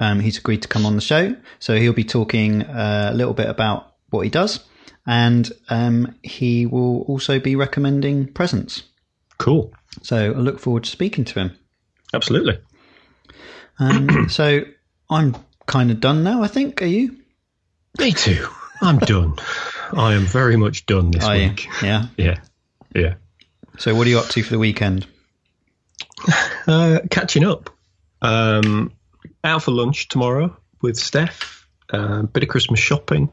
[0.00, 3.34] Um, he's agreed to come on the show, so he'll be talking uh, a little
[3.34, 4.60] bit about what he does,
[5.08, 8.82] and um, he will also be recommending presents.
[9.38, 9.72] Cool.
[10.02, 11.58] So I look forward to speaking to him.
[12.12, 12.58] Absolutely.
[13.78, 14.60] Um, so
[15.08, 15.34] I'm
[15.66, 16.42] kind of done now.
[16.42, 16.82] I think.
[16.82, 17.16] Are you?
[17.98, 18.46] Me too.
[18.82, 19.36] I'm done.
[19.92, 21.48] I am very much done this Are you?
[21.48, 21.68] week.
[21.82, 22.06] Yeah.
[22.18, 22.40] Yeah.
[22.94, 23.14] Yeah.
[23.78, 25.06] So what are you up to for the weekend?
[26.66, 27.70] Uh, catching up.
[28.20, 28.92] Um,
[29.42, 31.66] out for lunch tomorrow with Steph.
[31.88, 33.30] A bit of Christmas shopping.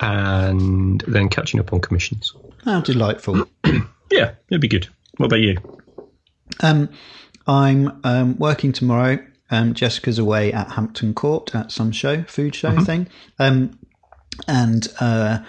[0.00, 2.32] And then catching up on commissions.
[2.64, 3.48] How delightful.
[4.10, 4.88] Yeah, it'd be good.
[5.18, 5.58] What about you?
[6.60, 6.88] Um,
[7.46, 9.18] I'm um, working tomorrow.
[9.50, 13.08] Um, Jessica's away at Hampton Court at some show, food show thing.
[13.38, 13.78] Um,
[14.46, 15.40] and uh,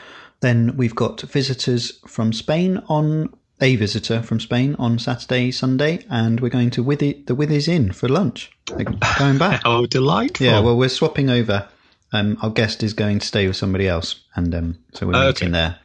[0.41, 6.39] then we've got visitors from Spain on a visitor from Spain on Saturday, Sunday, and
[6.39, 8.51] we're going to Withy, the Withies Inn for lunch.
[8.65, 9.61] Going back.
[9.65, 10.45] Oh, delightful.
[10.45, 11.67] Yeah, well, we're swapping over.
[12.11, 15.27] Um, our guest is going to stay with somebody else, and um, so we're Okay.
[15.27, 15.79] meeting there.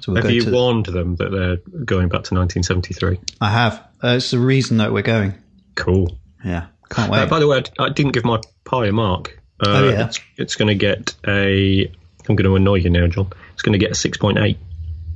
[0.00, 3.18] So we'll Have you warned them that they're going back to 1973?
[3.40, 3.74] I have.
[4.02, 5.34] Uh, it's the reason that we're going.
[5.76, 6.18] Cool.
[6.44, 7.30] Yeah, can't Uh, wait.
[7.30, 9.40] by the way, I, I didn't give my pie a mark.
[9.60, 10.06] Uh, Oh, yeah?
[10.06, 11.86] It's, it's going to get a.
[12.28, 13.30] I'm going to annoy you now, Jon.
[13.52, 14.56] It's going to get a 6.8.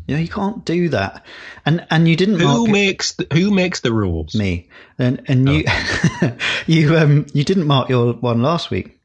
[0.07, 1.27] Yeah, you can't do that.
[1.67, 4.35] And and you didn't Who mark makes the, who makes the rules?
[4.35, 4.69] me.
[4.99, 5.65] And and you
[6.67, 8.98] you um you didn't mark your one last week.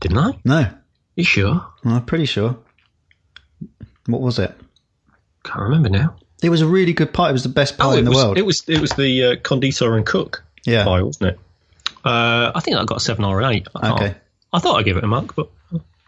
[0.00, 0.38] Didn't I?
[0.44, 0.68] No,
[1.16, 1.66] You sure?
[1.84, 2.56] I'm pretty sure.
[4.06, 4.52] What was it?
[5.44, 6.16] Can't remember now.
[6.42, 7.28] It was a really good pie.
[7.30, 8.38] It was the best pie Oh, in the was, world.
[8.38, 10.84] It was it was the uh, Konditor and Cook yeah.
[10.84, 11.40] pie, wasn't it?
[12.04, 13.68] Uh, I think I got a seven or an eight.
[13.76, 14.14] I Okay.
[14.52, 15.50] I thought I'd give it a mark, but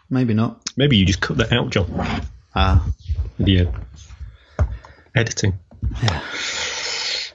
[0.09, 0.61] Maybe not.
[0.77, 1.89] maybe you just cut that out, Jon.
[2.53, 2.85] Ah.
[3.39, 3.71] your
[5.15, 5.57] editing.
[6.03, 6.21] Yeah.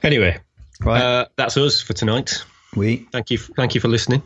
[0.03, 0.39] Anyway,
[0.81, 1.01] Right.
[1.01, 2.43] uh, that's us for tonight.
[2.75, 3.37] we Thank you.
[3.37, 4.21] Thank you for listening.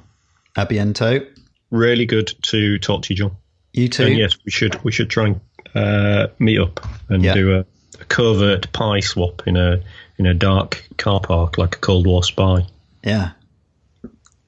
[0.58, 1.28] abiento.
[1.76, 3.36] Really good to talk to you, Jon.
[3.74, 4.06] You too.
[4.06, 5.42] And yes, we should we should try and
[5.76, 7.34] uh, meet up and Yeah.
[7.34, 7.66] do a,
[8.00, 9.82] a covert pie swap in a
[10.18, 12.66] in a dark car park like a Cold War spy.
[13.04, 13.32] Yeah.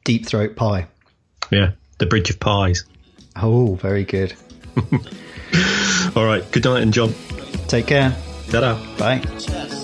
[0.06, 0.88] Deep throat pie.
[1.52, 2.86] Yeah, the Bridge of Pies.
[3.36, 4.34] Oh, very good.
[6.16, 6.50] All right.
[6.52, 7.14] Good night, and Jon.
[7.68, 8.16] Take care.
[8.50, 8.76] Ta-da.
[8.98, 9.77] Bye.